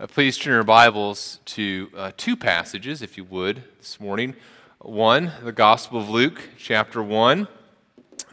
Uh, 0.00 0.08
please 0.08 0.36
turn 0.36 0.54
your 0.54 0.64
Bibles 0.64 1.38
to 1.44 1.88
uh, 1.96 2.10
two 2.16 2.34
passages, 2.34 3.00
if 3.00 3.16
you 3.16 3.22
would, 3.22 3.62
this 3.78 4.00
morning. 4.00 4.34
One, 4.80 5.30
the 5.44 5.52
Gospel 5.52 6.00
of 6.00 6.08
Luke, 6.08 6.48
chapter 6.58 7.00
1, 7.00 7.46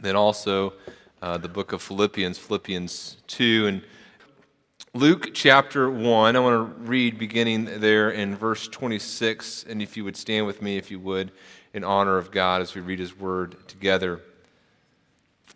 then 0.02 0.16
also 0.16 0.74
uh, 1.22 1.38
the 1.38 1.48
book 1.48 1.72
of 1.72 1.84
Philippians, 1.84 2.40
Philippians 2.40 3.18
2. 3.28 3.68
And 3.68 3.82
Luke 4.96 5.36
chapter 5.36 5.88
1, 5.88 6.36
I 6.36 6.40
want 6.40 6.80
to 6.80 6.82
read 6.82 7.20
beginning 7.20 7.80
there 7.80 8.10
in 8.10 8.36
verse 8.36 8.68
26. 8.68 9.66
And 9.70 9.84
if 9.84 9.96
you 9.96 10.04
would 10.04 10.18
stand 10.18 10.48
with 10.48 10.64
me, 10.64 10.78
if 10.78 10.90
you 10.90 11.00
would, 11.00 11.32
in 11.76 11.84
honor 11.84 12.18
of 12.18 12.32
God 12.32 12.64
as 12.64 12.74
we 12.74 12.82
read 12.82 12.98
his 12.98 13.16
word 13.16 13.56
together. 13.68 14.20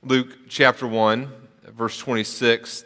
Luke 0.03 0.37
chapter 0.49 0.85
1, 0.85 1.31
verse 1.75 1.97
26. 1.97 2.85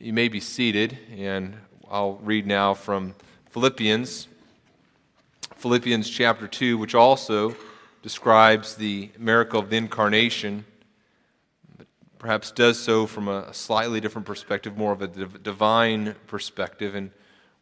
You 0.00 0.12
may 0.12 0.26
be 0.26 0.40
seated, 0.40 0.98
and 1.16 1.56
I'll 1.88 2.14
read 2.16 2.48
now 2.48 2.74
from 2.74 3.14
Philippians, 3.50 4.26
Philippians 5.54 6.10
chapter 6.10 6.48
2, 6.48 6.76
which 6.78 6.96
also 6.96 7.54
describes 8.02 8.74
the 8.74 9.10
miracle 9.18 9.60
of 9.60 9.70
the 9.70 9.76
incarnation, 9.76 10.64
but 11.78 11.86
perhaps 12.18 12.50
does 12.50 12.76
so 12.76 13.06
from 13.06 13.28
a 13.28 13.54
slightly 13.54 14.00
different 14.00 14.26
perspective, 14.26 14.76
more 14.76 14.92
of 14.92 15.00
a 15.00 15.06
divine 15.06 16.16
perspective. 16.26 16.96
And 16.96 17.12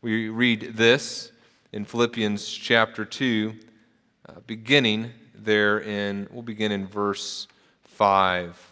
we 0.00 0.30
read 0.30 0.72
this 0.76 1.32
in 1.70 1.84
Philippians 1.84 2.50
chapter 2.50 3.04
2, 3.04 3.52
uh, 4.28 4.32
beginning 4.46 5.10
there 5.34 5.80
in, 5.80 6.28
we'll 6.30 6.42
begin 6.42 6.72
in 6.72 6.86
verse 6.86 7.46
5 7.84 8.71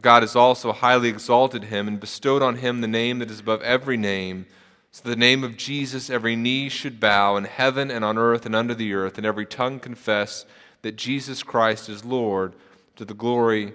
God 0.00 0.22
has 0.22 0.36
also 0.36 0.72
highly 0.72 1.08
exalted 1.08 1.64
him 1.64 1.88
and 1.88 1.98
bestowed 1.98 2.42
on 2.42 2.56
him 2.56 2.80
the 2.80 2.88
name 2.88 3.18
that 3.20 3.30
is 3.30 3.40
above 3.40 3.62
every 3.62 3.96
name, 3.96 4.46
so 4.90 5.08
the 5.08 5.16
name 5.16 5.42
of 5.42 5.56
Jesus 5.56 6.10
every 6.10 6.36
knee 6.36 6.68
should 6.68 7.00
bow 7.00 7.36
in 7.36 7.44
heaven 7.44 7.90
and 7.90 8.04
on 8.04 8.18
earth 8.18 8.46
and 8.46 8.54
under 8.54 8.74
the 8.74 8.94
earth, 8.94 9.16
and 9.16 9.26
every 9.26 9.46
tongue 9.46 9.80
confess 9.80 10.44
that 10.82 10.96
Jesus 10.96 11.42
Christ 11.42 11.88
is 11.88 12.04
Lord 12.04 12.54
to 12.96 13.04
the 13.04 13.14
glory 13.14 13.72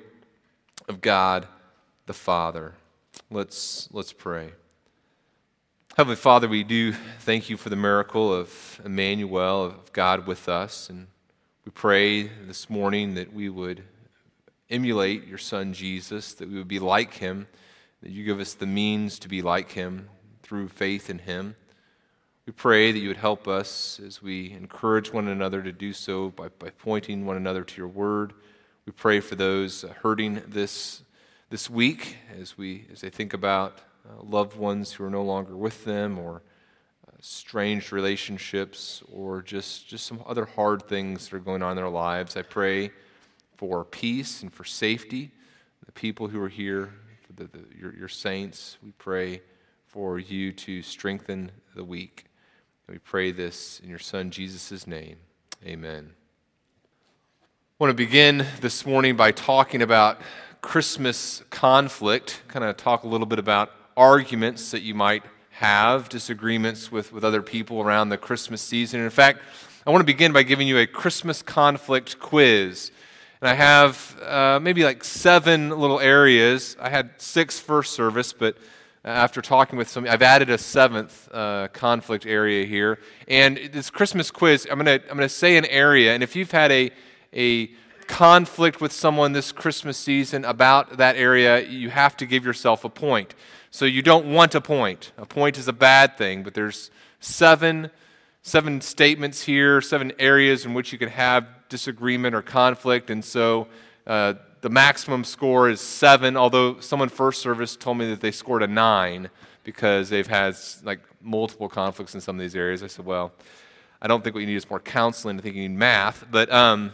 of 0.87 1.01
God 1.01 1.47
the 2.05 2.13
Father. 2.13 2.73
Let's, 3.29 3.87
let's 3.91 4.13
pray. 4.13 4.51
Heavenly 5.97 6.15
Father, 6.15 6.47
we 6.47 6.63
do 6.63 6.93
thank 7.19 7.49
you 7.49 7.57
for 7.57 7.69
the 7.69 7.75
miracle 7.75 8.33
of 8.33 8.81
Emmanuel, 8.85 9.65
of 9.65 9.93
God 9.93 10.25
with 10.25 10.47
us. 10.47 10.89
And 10.89 11.07
we 11.65 11.71
pray 11.71 12.23
this 12.23 12.69
morning 12.69 13.15
that 13.15 13.33
we 13.33 13.49
would 13.49 13.83
emulate 14.71 15.27
your 15.27 15.37
son 15.37 15.73
Jesus, 15.73 16.33
that 16.35 16.49
we 16.49 16.55
would 16.55 16.67
be 16.67 16.79
like 16.79 17.15
him, 17.15 17.47
that 18.01 18.11
you 18.11 18.23
give 18.23 18.39
us 18.39 18.53
the 18.53 18.65
means 18.65 19.19
to 19.19 19.27
be 19.27 19.41
like 19.41 19.73
him 19.73 20.09
through 20.41 20.69
faith 20.69 21.09
in 21.09 21.19
him. 21.19 21.55
We 22.47 22.53
pray 22.53 22.91
that 22.91 22.99
you 22.99 23.09
would 23.09 23.17
help 23.17 23.47
us 23.47 23.99
as 24.05 24.21
we 24.21 24.51
encourage 24.51 25.13
one 25.13 25.27
another 25.27 25.61
to 25.61 25.71
do 25.71 25.93
so 25.93 26.29
by, 26.29 26.47
by 26.47 26.69
pointing 26.69 27.25
one 27.25 27.37
another 27.37 27.63
to 27.63 27.77
your 27.77 27.87
word. 27.87 28.33
We 28.85 28.93
pray 28.93 29.19
for 29.19 29.35
those 29.35 29.83
hurting 30.01 30.41
this, 30.47 31.03
this 31.49 31.69
week 31.69 32.17
as, 32.39 32.57
we, 32.57 32.87
as 32.91 33.01
they 33.01 33.11
think 33.11 33.33
about 33.33 33.77
uh, 34.09 34.23
loved 34.23 34.57
ones 34.57 34.93
who 34.93 35.03
are 35.03 35.09
no 35.09 35.21
longer 35.21 35.55
with 35.55 35.85
them 35.85 36.17
or 36.17 36.41
uh, 37.07 37.11
strange 37.19 37.91
relationships 37.91 39.03
or 39.11 39.43
just, 39.43 39.87
just 39.87 40.07
some 40.07 40.23
other 40.25 40.45
hard 40.45 40.83
things 40.87 41.29
that 41.29 41.35
are 41.35 41.39
going 41.39 41.61
on 41.61 41.71
in 41.71 41.77
their 41.77 41.89
lives. 41.89 42.35
I 42.35 42.41
pray 42.41 42.91
for 43.61 43.85
peace 43.85 44.41
and 44.41 44.51
for 44.51 44.63
safety. 44.63 45.29
The 45.85 45.91
people 45.91 46.29
who 46.29 46.41
are 46.41 46.49
here, 46.49 46.95
the, 47.35 47.44
the, 47.44 47.59
your, 47.79 47.94
your 47.95 48.07
saints, 48.07 48.79
we 48.83 48.91
pray 48.94 49.44
for 49.85 50.17
you 50.17 50.51
to 50.51 50.81
strengthen 50.81 51.51
the 51.75 51.83
weak. 51.83 52.25
We 52.89 52.97
pray 52.97 53.29
this 53.29 53.79
in 53.83 53.88
your 53.88 53.99
Son 53.99 54.31
Jesus' 54.31 54.88
name. 54.88 55.17
Amen. 55.63 56.13
I 57.44 57.75
want 57.77 57.91
to 57.91 57.94
begin 57.95 58.47
this 58.61 58.83
morning 58.83 59.16
by 59.16 59.31
talking 59.31 59.83
about 59.83 60.19
Christmas 60.61 61.43
conflict, 61.51 62.41
kind 62.47 62.66
of 62.66 62.78
talk 62.78 63.03
a 63.03 63.07
little 63.07 63.28
bit 63.28 63.38
about 63.38 63.69
arguments 63.95 64.72
that 64.72 64.81
you 64.81 64.95
might 64.95 65.22
have, 65.51 66.09
disagreements 66.09 66.91
with, 66.91 67.13
with 67.13 67.23
other 67.23 67.43
people 67.43 67.79
around 67.79 68.09
the 68.09 68.17
Christmas 68.17 68.59
season. 68.59 69.01
In 69.01 69.11
fact, 69.11 69.39
I 69.85 69.91
want 69.91 70.01
to 70.01 70.05
begin 70.05 70.33
by 70.33 70.41
giving 70.41 70.67
you 70.67 70.79
a 70.79 70.88
Christmas 70.88 71.43
conflict 71.43 72.17
quiz. 72.17 72.91
And 73.41 73.49
I 73.49 73.53
have 73.55 74.22
uh, 74.22 74.59
maybe 74.61 74.84
like 74.84 75.03
seven 75.03 75.72
little 75.72 75.99
areas. 75.99 76.78
I 76.79 76.90
had 76.90 77.20
six 77.20 77.59
first 77.59 77.93
service, 77.93 78.34
but 78.34 78.55
after 79.03 79.41
talking 79.41 79.79
with 79.79 79.90
some, 79.90 80.05
I've 80.08 80.22
added 80.22 80.52
a 80.52 80.59
seventh 80.59 81.28
uh, 81.34 81.67
conflict 81.70 82.28
area 82.28 82.67
here. 82.67 82.99
And 83.28 83.58
this 83.73 83.90
Christmas 83.90 84.29
quiz, 84.29 84.67
I'm 84.70 84.78
going 84.78 84.99
to 84.99 85.09
I'm 85.09 85.17
gonna 85.17 85.28
say 85.28 85.58
an 85.58 85.66
area, 85.66 86.14
and 86.14 86.22
if 86.22 86.35
you've 86.35 86.52
had 86.52 86.72
a, 86.72 86.91
a 87.34 87.72
conflict 88.05 88.79
with 88.79 88.91
someone 88.91 89.32
this 89.32 89.52
Christmas 89.52 89.97
season 89.97 90.46
about 90.46 90.97
that 90.97 91.16
area, 91.16 91.67
you 91.67 91.90
have 91.90 92.16
to 92.17 92.28
give 92.28 92.46
yourself 92.46 92.84
a 92.85 92.90
point. 92.90 93.34
So 93.72 93.85
you 93.85 94.03
don't 94.03 94.32
want 94.32 94.53
a 94.53 94.61
point. 94.61 95.14
A 95.17 95.26
point 95.26 95.58
is 95.58 95.67
a 95.67 95.73
bad 95.73 96.16
thing, 96.16 96.44
but 96.44 96.53
there's 96.53 96.91
seven 97.20 97.90
seven 98.44 98.82
statements 98.82 99.44
here, 99.44 99.82
seven 99.82 100.11
areas 100.20 100.66
in 100.66 100.73
which 100.76 100.91
you 100.91 100.99
can 100.99 101.09
have 101.09 101.47
disagreement 101.72 102.35
or 102.35 102.44
conflict. 102.44 103.09
And 103.09 103.26
so 103.26 103.68
uh, 104.06 104.35
the 104.62 104.70
maximum 104.70 105.23
score 105.23 105.70
is 105.70 105.82
seven, 105.82 106.38
although 106.38 106.79
someone 106.79 107.09
first 107.09 107.41
service 107.41 107.76
told 107.76 107.97
me 107.97 108.08
that 108.12 108.22
they 108.22 108.29
scored 108.32 108.62
a 108.62 108.68
nine 108.68 109.32
because 109.64 110.09
they've 110.09 110.28
had 110.28 110.56
like 110.84 111.00
multiple 111.22 111.70
conflicts 111.70 112.14
in 112.14 112.22
some 112.22 112.35
of 112.35 112.41
these 112.41 112.56
areas. 112.56 112.84
I 112.84 112.88
said, 112.88 113.06
well, 113.06 113.32
I 114.02 114.08
don't 114.08 114.23
think 114.23 114.35
what 114.35 114.41
you 114.41 114.47
need 114.47 114.56
is 114.56 114.70
more 114.70 114.79
counseling. 114.79 115.40
I 115.40 115.41
think 115.41 115.56
you 115.56 115.68
need 115.68 115.78
math. 115.78 116.26
But 116.29 116.52
um, 116.52 116.91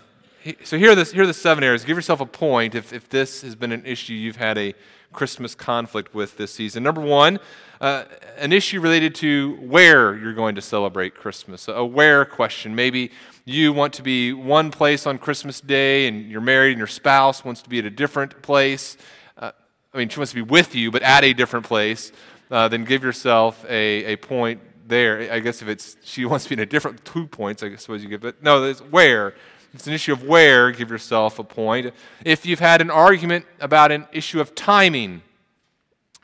so 0.63 0.77
here 0.77 0.91
are, 0.91 0.95
the, 0.95 1.03
here 1.03 1.23
are 1.23 1.27
the 1.27 1.33
seven 1.33 1.63
areas. 1.63 1.83
Give 1.83 1.97
yourself 1.97 2.21
a 2.21 2.25
point 2.25 2.75
if, 2.75 2.93
if 2.93 3.09
this 3.09 3.41
has 3.41 3.55
been 3.55 3.71
an 3.71 3.85
issue 3.85 4.13
you've 4.13 4.37
had 4.37 4.57
a 4.57 4.73
Christmas 5.13 5.55
conflict 5.55 6.13
with 6.13 6.37
this 6.37 6.53
season. 6.53 6.83
Number 6.83 7.01
one, 7.01 7.39
uh, 7.81 8.05
an 8.37 8.53
issue 8.53 8.79
related 8.79 9.15
to 9.15 9.55
where 9.55 10.15
you're 10.15 10.33
going 10.33 10.55
to 10.55 10.61
celebrate 10.61 11.15
Christmas. 11.15 11.67
A 11.67 11.85
where 11.85 12.25
question. 12.25 12.75
Maybe 12.75 13.11
you 13.45 13.73
want 13.73 13.93
to 13.93 14.03
be 14.03 14.33
one 14.33 14.71
place 14.71 15.07
on 15.07 15.17
Christmas 15.17 15.61
Day 15.61 16.07
and 16.07 16.29
you're 16.29 16.41
married 16.41 16.71
and 16.71 16.77
your 16.77 16.87
spouse 16.87 17.45
wants 17.45 17.61
to 17.61 17.69
be 17.69 17.79
at 17.79 17.85
a 17.85 17.89
different 17.89 18.41
place. 18.41 18.97
Uh, 19.37 19.51
I 19.93 19.97
mean, 19.97 20.09
she 20.09 20.19
wants 20.19 20.31
to 20.31 20.35
be 20.35 20.41
with 20.41 20.75
you, 20.75 20.91
but 20.91 21.01
at 21.01 21.23
a 21.23 21.33
different 21.33 21.65
place. 21.65 22.11
Uh, 22.49 22.67
then 22.67 22.85
give 22.85 23.03
yourself 23.03 23.65
a, 23.67 24.13
a 24.13 24.15
point 24.17 24.61
there. 24.87 25.31
I 25.31 25.39
guess 25.39 25.61
if 25.61 25.67
it's 25.67 25.97
she 26.03 26.25
wants 26.25 26.45
to 26.45 26.49
be 26.49 26.53
in 26.53 26.59
a 26.59 26.65
different 26.65 27.03
two 27.03 27.27
points, 27.27 27.63
I 27.63 27.75
suppose 27.75 28.03
you 28.03 28.09
give 28.09 28.23
it. 28.23 28.41
No, 28.41 28.63
it's 28.63 28.79
where. 28.79 29.33
It's 29.77 29.85
an 29.85 29.93
issue 29.93 30.11
of 30.11 30.23
where, 30.23 30.71
give 30.71 30.89
yourself 30.89 31.37
a 31.37 31.43
point. 31.43 31.93
If 32.25 32.47
you've 32.47 32.59
had 32.59 32.81
an 32.81 32.89
argument 32.89 33.45
about 33.59 33.91
an 33.91 34.07
issue 34.11 34.41
of 34.41 34.55
timing, 34.55 35.21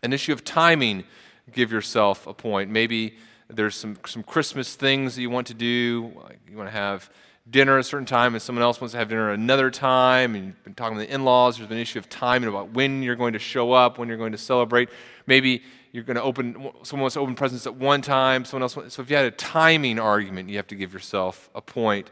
an 0.02 0.12
issue 0.12 0.34
of 0.34 0.44
timing, 0.44 1.04
give 1.52 1.72
yourself 1.72 2.26
a 2.26 2.34
point. 2.34 2.72
Maybe 2.72 3.16
there's 3.48 3.76
some, 3.76 4.00
some 4.08 4.24
Christmas 4.24 4.74
things 4.74 5.14
that 5.14 5.22
you 5.22 5.30
want 5.30 5.46
to 5.48 5.54
do. 5.54 6.12
You 6.50 6.58
want 6.58 6.68
to 6.68 6.76
have 6.76 7.12
dinner 7.48 7.78
a 7.78 7.84
certain 7.84 8.08
time 8.08 8.34
and 8.34 8.42
someone 8.42 8.64
else 8.64 8.82
wants 8.82 8.94
to 8.94 8.98
have 8.98 9.10
dinner 9.10 9.30
another 9.30 9.70
time 9.70 10.34
and 10.34 10.48
you've 10.48 10.64
been 10.64 10.74
talking 10.74 10.98
to 10.98 11.06
the 11.06 11.14
in-laws 11.14 11.58
there's 11.58 11.68
been 11.68 11.78
an 11.78 11.82
issue 11.82 12.00
of 12.00 12.08
timing 12.08 12.48
about 12.48 12.72
when 12.72 13.04
you're 13.04 13.18
going 13.18 13.34
to 13.34 13.40
show 13.40 13.74
up 13.74 13.98
when 13.98 14.08
you're 14.08 14.18
going 14.18 14.32
to 14.32 14.38
celebrate 14.38 14.88
maybe 15.28 15.62
you're 15.92 16.06
going 16.06 16.16
to 16.16 16.24
open 16.24 16.54
someone 16.84 17.02
wants 17.02 17.16
to 17.16 17.20
open 17.20 17.36
presents 17.36 17.68
at 17.68 17.76
one 17.76 18.02
time 18.02 18.46
someone 18.46 18.62
else 18.62 18.78
wants, 18.78 18.96
so 18.96 19.02
if 19.02 19.10
you 19.10 19.18
had 19.18 19.26
a 19.26 19.32
timing 19.32 20.00
argument 20.00 20.48
you 20.48 20.56
have 20.56 20.68
to 20.68 20.76
give 20.76 20.94
yourself 20.94 21.50
a 21.54 21.60
point 21.60 22.10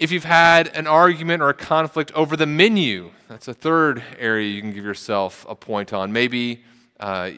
if 0.00 0.10
you've 0.10 0.24
had 0.24 0.68
an 0.68 0.86
argument 0.86 1.42
or 1.42 1.50
a 1.50 1.54
conflict 1.54 2.10
over 2.12 2.34
the 2.34 2.46
menu, 2.46 3.10
that's 3.28 3.48
a 3.48 3.54
third 3.54 4.02
area 4.18 4.48
you 4.48 4.62
can 4.62 4.72
give 4.72 4.82
yourself 4.82 5.44
a 5.46 5.54
point 5.54 5.92
on. 5.92 6.10
Maybe 6.10 6.62
uh, 6.98 7.32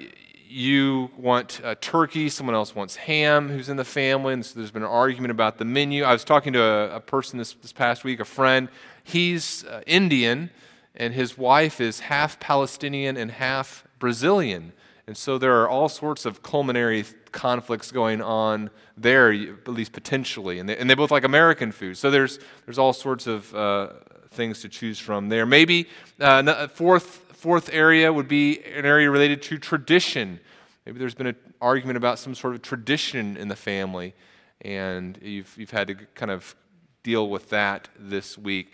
you 0.49 1.11
want 1.19 1.61
uh, 1.65 1.75
turkey, 1.81 2.29
someone 2.29 2.55
else 2.55 2.73
wants 2.73 2.95
ham 2.95 3.49
who's 3.49 3.69
in 3.69 3.77
the 3.77 3.85
family, 3.85 4.33
and 4.33 4.47
so 4.47 4.61
there's 4.61 4.71
been 4.71 4.85
an 4.85 4.89
argument 4.89 5.33
about 5.33 5.59
the 5.59 5.65
menu. 5.65 6.05
I 6.05 6.13
was 6.13 6.23
talking 6.23 6.53
to 6.53 6.63
a, 6.63 6.97
a 6.97 7.01
person 7.01 7.37
this, 7.37 7.53
this 7.55 7.73
past 7.73 8.05
week, 8.05 8.21
a 8.21 8.25
friend. 8.25 8.69
He's 9.03 9.65
uh, 9.65 9.83
Indian, 9.85 10.51
and 10.95 11.15
his 11.15 11.37
wife 11.37 11.81
is 11.81 11.99
half 11.99 12.39
Palestinian 12.39 13.17
and 13.17 13.33
half 13.33 13.85
Brazilian. 13.99 14.73
And 15.09 15.17
so 15.17 15.37
there 15.37 15.61
are 15.61 15.69
all 15.69 15.89
sorts 15.89 16.25
of 16.25 16.45
culinary 16.45 17.05
conflicts 17.33 17.91
going 17.91 18.21
on 18.23 18.71
there, 18.97 19.33
at 19.33 19.69
least 19.69 19.93
potentially. 19.93 20.59
And 20.59 20.69
they, 20.69 20.77
and 20.77 20.89
they 20.89 20.95
both 20.95 21.11
like 21.11 21.25
American 21.25 21.73
food. 21.73 21.97
So 21.97 22.11
there's, 22.11 22.39
there's 22.65 22.79
all 22.79 22.93
sorts 22.93 23.27
of 23.27 23.55
uh, 23.55 23.89
things 24.31 24.61
to 24.63 24.69
choose 24.69 24.99
from 24.99 25.29
there. 25.29 25.47
Maybe 25.47 25.89
uh, 26.21 26.69
fourth, 26.69 27.05
fourth 27.33 27.71
area 27.73 28.13
would 28.13 28.29
be 28.29 28.63
an 28.65 28.85
area 28.85 29.11
related 29.11 29.43
to 29.43 29.59
tradition. 29.59 30.41
Maybe 30.87 30.99
there's 30.99 31.15
been 31.15 31.29
an 31.29 31.37
argument 31.61 31.97
about 31.97 32.19
some 32.19 32.35
sort 32.35 32.55
of 32.55 32.63
tradition 32.63 33.37
in 33.37 33.49
the 33.49 33.57
family, 33.57 34.15
and 34.61 35.19
you've, 35.23 35.55
you've 35.57 35.71
had 35.71 35.89
to 35.89 35.95
kind 36.15 36.31
of 36.31 36.55
deal 37.03 37.29
with 37.29 37.51
that 37.51 37.89
this 37.99 38.39
week 38.39 38.73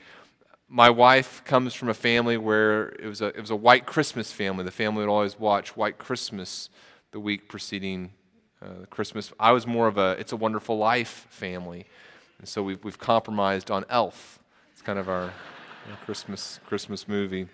my 0.69 0.90
wife 0.90 1.43
comes 1.44 1.72
from 1.72 1.88
a 1.88 1.94
family 1.94 2.37
where 2.37 2.90
it 2.90 3.06
was 3.06 3.22
a, 3.22 3.28
it 3.28 3.40
was 3.40 3.50
a 3.50 3.56
white 3.56 3.87
Christmas 3.87 4.32
family. 4.32 4.64
The 4.64 4.70
family 4.70 5.00
would 5.00 5.11
always 5.11 5.38
watch 5.38 5.76
White 5.76 5.96
Christmas 5.96 6.69
the 7.11 7.20
week 7.20 7.49
preceding 7.49 8.12
uh, 8.62 8.87
Christmas. 8.90 9.32
I 9.38 9.52
was 9.52 9.66
more 9.66 9.87
of 9.87 9.99
a 9.99 10.16
It's 10.19 10.32
a 10.32 10.37
Wonderful 10.37 10.78
Life 10.78 11.26
family. 11.31 11.87
And 12.38 12.49
so 12.49 12.62
we've, 12.62 12.82
we've 12.84 12.99
compromised 12.99 13.70
on 13.70 13.84
Elf. 13.88 14.38
It's 14.72 14.82
kind 14.82 14.99
of 14.99 15.08
our 15.08 15.32
Christmas, 16.05 16.60
Christmas 16.66 17.08
movie. 17.08 17.49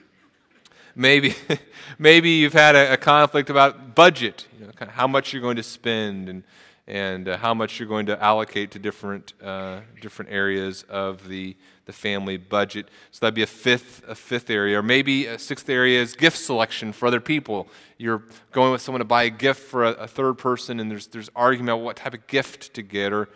Maybe, 0.95 1.35
maybe 1.99 2.31
you've 2.31 2.53
had 2.53 2.77
a, 2.77 2.93
a 2.93 2.97
conflict 2.97 3.51
about 3.51 3.95
budget, 3.95 4.47
you 4.59 4.67
know, 4.67 4.73
kind 4.73 4.89
of 4.89 4.95
how 4.95 5.07
much 5.07 5.33
you're 5.33 5.43
going 5.43 5.57
to 5.57 5.63
spend 5.63 6.29
and, 6.29 6.43
and 6.87 7.29
uh, 7.29 7.37
how 7.39 7.55
much 7.55 7.79
you're 7.79 7.89
going 7.89 8.07
to 8.07 8.23
allocate 8.23 8.71
to 8.73 8.79
different, 8.79 9.33
uh, 9.43 9.81
different 10.01 10.31
areas 10.31 10.85
of 10.85 11.29
the, 11.29 11.57
the 11.87 11.93
family 11.93 12.37
budget. 12.37 12.89
So 13.11 13.21
that'd 13.21 13.35
be 13.35 13.43
a 13.43 13.47
fifth, 13.47 14.03
a 14.09 14.15
fifth 14.15 14.51
area. 14.51 14.79
Or 14.79 14.83
maybe 14.83 15.27
a 15.27 15.39
sixth 15.39 15.69
area 15.69 16.01
is 16.01 16.15
gift 16.15 16.39
selection 16.39 16.93
for 16.93 17.07
other 17.07 17.21
people. 17.21 17.69
You're 17.99 18.23
going 18.53 18.73
with 18.73 18.81
someone 18.81 19.01
to 19.01 19.05
buy 19.05 19.25
a 19.25 19.31
gift 19.31 19.61
for 19.61 19.85
a, 19.85 19.91
a 19.91 20.07
third 20.07 20.39
person, 20.39 20.81
and 20.81 20.91
there's, 20.91 21.07
there's 21.09 21.31
argument 21.37 21.71
about 21.71 21.85
what 21.85 21.97
type 21.97 22.15
of 22.15 22.27
gift 22.27 22.75
to 22.75 22.83
get. 22.83 23.13
Or, 23.13 23.29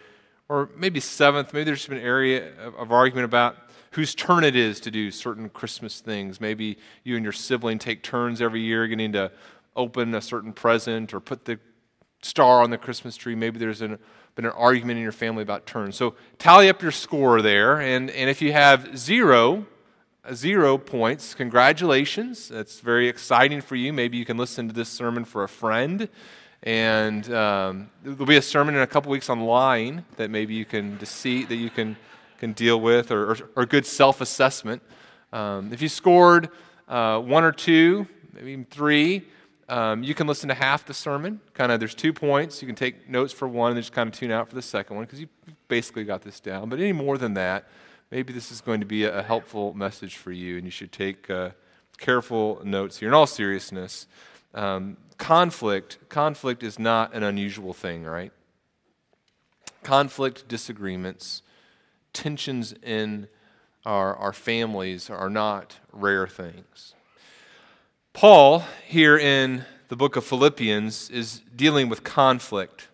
or 0.48 0.70
maybe 0.76 1.00
seventh, 1.00 1.52
maybe 1.52 1.64
there's 1.64 1.88
an 1.88 1.98
area 1.98 2.52
of, 2.58 2.74
of 2.74 2.92
argument 2.92 3.24
about 3.24 3.56
whose 3.92 4.14
turn 4.14 4.44
it 4.44 4.56
is 4.56 4.80
to 4.80 4.90
do 4.90 5.10
certain 5.10 5.48
Christmas 5.48 6.00
things. 6.00 6.40
Maybe 6.40 6.78
you 7.04 7.16
and 7.16 7.24
your 7.24 7.32
sibling 7.32 7.78
take 7.78 8.02
turns 8.02 8.40
every 8.40 8.60
year 8.60 8.86
getting 8.86 9.12
to 9.12 9.30
open 9.76 10.14
a 10.14 10.20
certain 10.20 10.52
present 10.52 11.14
or 11.14 11.20
put 11.20 11.44
the 11.44 11.58
star 12.22 12.62
on 12.62 12.70
the 12.70 12.78
Christmas 12.78 13.16
tree. 13.16 13.34
Maybe 13.34 13.58
there's 13.58 13.80
an, 13.80 13.98
been 14.38 14.46
an 14.46 14.52
argument 14.52 14.96
in 14.96 15.02
your 15.02 15.10
family 15.10 15.42
about 15.42 15.66
turns. 15.66 15.96
So 15.96 16.14
tally 16.38 16.68
up 16.68 16.80
your 16.80 16.92
score 16.92 17.42
there. 17.42 17.80
And, 17.80 18.08
and 18.08 18.30
if 18.30 18.40
you 18.40 18.52
have 18.52 18.96
zero, 18.96 19.66
zero 20.32 20.78
points, 20.78 21.34
congratulations. 21.34 22.48
That's 22.48 22.78
very 22.78 23.08
exciting 23.08 23.60
for 23.60 23.74
you. 23.74 23.92
Maybe 23.92 24.16
you 24.16 24.24
can 24.24 24.36
listen 24.36 24.68
to 24.68 24.72
this 24.72 24.88
sermon 24.88 25.24
for 25.24 25.42
a 25.42 25.48
friend. 25.48 26.08
And 26.62 27.28
um, 27.34 27.90
there'll 28.04 28.26
be 28.26 28.36
a 28.36 28.42
sermon 28.42 28.76
in 28.76 28.80
a 28.80 28.86
couple 28.86 29.10
weeks 29.10 29.28
online 29.28 30.04
that 30.18 30.30
maybe 30.30 30.54
you 30.54 30.64
can 30.64 30.96
deceit 30.98 31.48
that 31.48 31.56
you 31.56 31.68
can, 31.68 31.96
can 32.38 32.52
deal 32.52 32.80
with, 32.80 33.10
or, 33.10 33.32
or, 33.32 33.36
or 33.56 33.66
good 33.66 33.86
self 33.86 34.20
assessment. 34.20 34.80
Um, 35.32 35.72
if 35.72 35.82
you 35.82 35.88
scored 35.88 36.48
uh, 36.86 37.18
one 37.18 37.42
or 37.42 37.50
two, 37.50 38.06
maybe 38.32 38.64
three, 38.70 39.26
um, 39.68 40.02
you 40.02 40.14
can 40.14 40.26
listen 40.26 40.48
to 40.48 40.54
half 40.54 40.86
the 40.86 40.94
sermon. 40.94 41.40
Kind 41.52 41.70
of, 41.70 41.78
there's 41.78 41.94
two 41.94 42.12
points. 42.12 42.62
You 42.62 42.66
can 42.66 42.74
take 42.74 43.08
notes 43.08 43.32
for 43.32 43.46
one 43.46 43.72
and 43.72 43.80
just 43.80 43.92
kind 43.92 44.08
of 44.08 44.14
tune 44.14 44.30
out 44.30 44.48
for 44.48 44.54
the 44.54 44.62
second 44.62 44.96
one 44.96 45.04
because 45.04 45.20
you 45.20 45.28
basically 45.68 46.04
got 46.04 46.22
this 46.22 46.40
down. 46.40 46.68
But 46.68 46.80
any 46.80 46.92
more 46.92 47.18
than 47.18 47.34
that, 47.34 47.68
maybe 48.10 48.32
this 48.32 48.50
is 48.50 48.60
going 48.60 48.80
to 48.80 48.86
be 48.86 49.04
a, 49.04 49.22
helpful 49.22 49.74
message 49.74 50.16
for 50.16 50.32
you, 50.32 50.56
and 50.56 50.64
you 50.64 50.70
should 50.70 50.92
take 50.92 51.28
uh, 51.28 51.50
careful 51.98 52.62
notes 52.64 52.98
here. 52.98 53.08
In 53.08 53.14
all 53.14 53.26
seriousness, 53.26 54.06
um, 54.54 54.96
conflict 55.18 55.98
conflict 56.08 56.62
is 56.62 56.78
not 56.78 57.12
an 57.14 57.22
unusual 57.22 57.74
thing, 57.74 58.04
right? 58.04 58.32
Conflict, 59.82 60.48
disagreements, 60.48 61.42
tensions 62.12 62.74
in 62.82 63.28
our, 63.84 64.16
our 64.16 64.32
families 64.32 65.10
are 65.10 65.30
not 65.30 65.76
rare 65.92 66.26
things. 66.26 66.94
Paul, 68.12 68.64
here 68.86 69.16
in 69.16 69.64
the 69.88 69.96
book 69.96 70.16
of 70.16 70.24
Philippians, 70.24 71.10
is 71.10 71.42
dealing 71.54 71.88
with 71.88 72.02
conflict. 72.04 72.88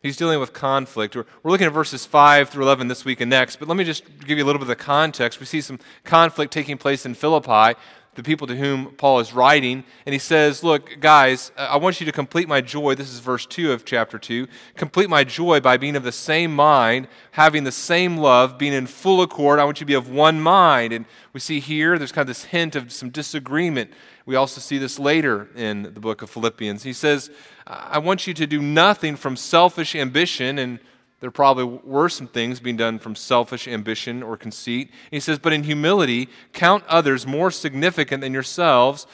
He's 0.00 0.16
dealing 0.16 0.40
with 0.40 0.52
conflict. 0.52 1.14
We're, 1.14 1.24
looking 1.44 1.68
at 1.68 1.72
verses 1.72 2.04
5 2.04 2.48
through 2.48 2.64
11 2.64 2.88
this 2.88 3.04
week 3.04 3.20
and 3.20 3.30
next, 3.30 3.56
but 3.56 3.68
let 3.68 3.76
me 3.76 3.84
just 3.84 4.04
give 4.26 4.36
you 4.36 4.44
a 4.44 4.46
little 4.46 4.58
bit 4.58 4.64
of 4.64 4.68
the 4.68 4.76
context. 4.76 5.38
We 5.38 5.46
see 5.46 5.60
some 5.60 5.78
conflict 6.02 6.52
taking 6.52 6.76
place 6.76 7.06
in 7.06 7.14
Philippi 7.14 7.78
the 8.14 8.22
people 8.22 8.46
to 8.46 8.56
whom 8.56 8.92
Paul 8.96 9.20
is 9.20 9.32
writing, 9.32 9.84
and 10.04 10.12
he 10.12 10.18
says, 10.18 10.62
Look, 10.62 11.00
guys, 11.00 11.50
I 11.56 11.78
want 11.78 11.98
you 11.98 12.06
to 12.06 12.12
complete 12.12 12.46
my 12.46 12.60
joy. 12.60 12.94
This 12.94 13.10
is 13.10 13.20
verse 13.20 13.46
2 13.46 13.72
of 13.72 13.86
chapter 13.86 14.18
2. 14.18 14.46
Complete 14.76 15.08
my 15.08 15.24
joy 15.24 15.60
by 15.60 15.78
being 15.78 15.96
of 15.96 16.02
the 16.02 16.12
same 16.12 16.54
mind, 16.54 17.08
having 17.32 17.64
the 17.64 17.72
same 17.72 18.18
love, 18.18 18.58
being 18.58 18.74
in 18.74 18.86
full 18.86 19.22
accord. 19.22 19.58
I 19.58 19.64
want 19.64 19.80
you 19.80 19.86
to 19.86 19.88
be 19.88 19.94
of 19.94 20.10
one 20.10 20.40
mind. 20.40 20.92
And 20.92 21.06
we 21.32 21.40
see 21.40 21.58
here, 21.58 21.96
there's 21.96 22.12
kind 22.12 22.28
of 22.28 22.28
this 22.28 22.44
hint 22.44 22.76
of 22.76 22.92
some 22.92 23.08
disagreement. 23.08 23.92
We 24.24 24.36
also 24.36 24.60
see 24.60 24.78
this 24.78 24.98
later 24.98 25.48
in 25.56 25.82
the 25.82 26.00
book 26.00 26.22
of 26.22 26.30
Philippians. 26.30 26.82
He 26.84 26.92
says, 26.92 27.30
I 27.66 27.98
want 27.98 28.26
you 28.26 28.34
to 28.34 28.46
do 28.46 28.62
nothing 28.62 29.16
from 29.16 29.36
selfish 29.36 29.94
ambition 29.94 30.58
and 30.58 30.78
there 31.22 31.30
probably 31.30 31.64
were 31.84 32.08
some 32.08 32.26
things 32.26 32.58
being 32.58 32.76
done 32.76 32.98
from 32.98 33.14
selfish 33.14 33.68
ambition 33.68 34.24
or 34.24 34.36
conceit. 34.36 34.90
he 35.12 35.20
says, 35.20 35.38
But 35.38 35.52
in 35.52 35.62
humility, 35.62 36.28
count 36.52 36.82
others 36.88 37.28
more 37.28 37.52
significant 37.52 38.22
than 38.22 38.34
yourselves. 38.34 39.06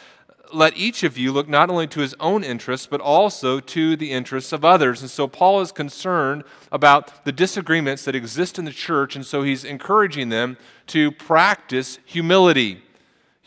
Let 0.50 0.75
each 0.75 1.03
of 1.03 1.19
you 1.19 1.33
look 1.33 1.50
not 1.50 1.69
only 1.69 1.87
to 1.88 2.00
his 2.00 2.15
own 2.19 2.43
interests, 2.45 2.87
but 2.87 3.03
also 3.03 3.61
to 3.61 3.95
the 3.95 4.11
interests 4.11 4.55
of 4.55 4.65
others. 4.65 5.03
And 5.03 5.11
so 5.11 5.29
Paul 5.29 5.61
is 5.61 5.71
concerned 5.71 6.45
about 6.73 7.27
the 7.27 7.33
disagreements 7.33 8.07
that 8.07 8.15
exist 8.15 8.59
in 8.59 8.65
the 8.65 8.73
church, 8.73 9.15
and 9.15 9.27
so 9.27 9.43
he's 9.43 9.62
encouraging 9.62 10.31
them 10.31 10.57
to 10.87 11.12
practice 11.12 11.99
humility. 12.07 12.83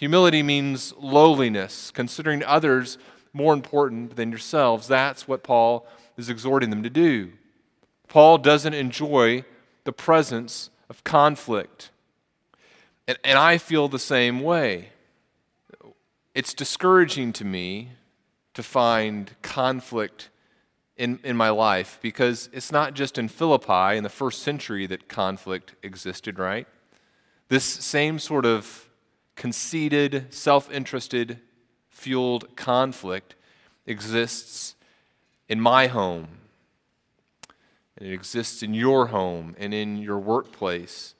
Humility 0.01 0.41
means 0.41 0.95
lowliness, 0.99 1.91
considering 1.91 2.43
others 2.43 2.97
more 3.33 3.53
important 3.53 4.15
than 4.15 4.31
yourselves. 4.31 4.87
That's 4.87 5.27
what 5.27 5.43
Paul 5.43 5.85
is 6.17 6.27
exhorting 6.27 6.71
them 6.71 6.81
to 6.81 6.89
do. 6.89 7.33
Paul 8.07 8.39
doesn't 8.39 8.73
enjoy 8.73 9.45
the 9.83 9.93
presence 9.93 10.71
of 10.89 11.03
conflict. 11.03 11.91
And, 13.07 13.19
and 13.23 13.37
I 13.37 13.59
feel 13.59 13.87
the 13.87 13.99
same 13.99 14.39
way. 14.39 14.89
It's 16.33 16.55
discouraging 16.55 17.31
to 17.33 17.45
me 17.45 17.91
to 18.55 18.63
find 18.63 19.35
conflict 19.43 20.29
in, 20.97 21.19
in 21.23 21.37
my 21.37 21.51
life 21.51 21.99
because 22.01 22.49
it's 22.51 22.71
not 22.71 22.95
just 22.95 23.19
in 23.19 23.27
Philippi 23.27 23.97
in 23.97 24.03
the 24.03 24.09
first 24.09 24.41
century 24.41 24.87
that 24.87 25.07
conflict 25.07 25.75
existed, 25.83 26.39
right? 26.39 26.67
This 27.49 27.63
same 27.63 28.17
sort 28.17 28.47
of 28.47 28.87
conceited, 29.41 30.31
self 30.31 30.69
interested, 30.69 31.39
fueled 31.89 32.55
conflict 32.55 33.33
exists 33.87 34.75
in 35.49 35.59
my 35.59 35.87
home. 35.87 36.27
And 37.97 38.07
it 38.07 38.13
exists 38.13 38.61
in 38.61 38.75
your 38.75 39.07
home 39.07 39.55
and 39.57 39.73
in 39.73 39.97
your 39.97 40.19
workplace. 40.19 41.15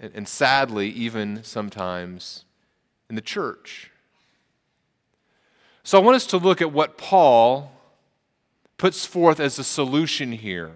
And, 0.00 0.10
and 0.16 0.26
sadly, 0.26 0.88
even 0.88 1.44
sometimes 1.44 2.44
in 3.08 3.14
the 3.14 3.22
church. 3.22 3.92
So 5.84 5.96
I 5.96 6.02
want 6.02 6.16
us 6.16 6.26
to 6.26 6.38
look 6.38 6.60
at 6.60 6.72
what 6.72 6.98
Paul 6.98 7.70
puts 8.78 9.06
forth 9.06 9.38
as 9.38 9.60
a 9.60 9.64
solution 9.64 10.32
here 10.32 10.72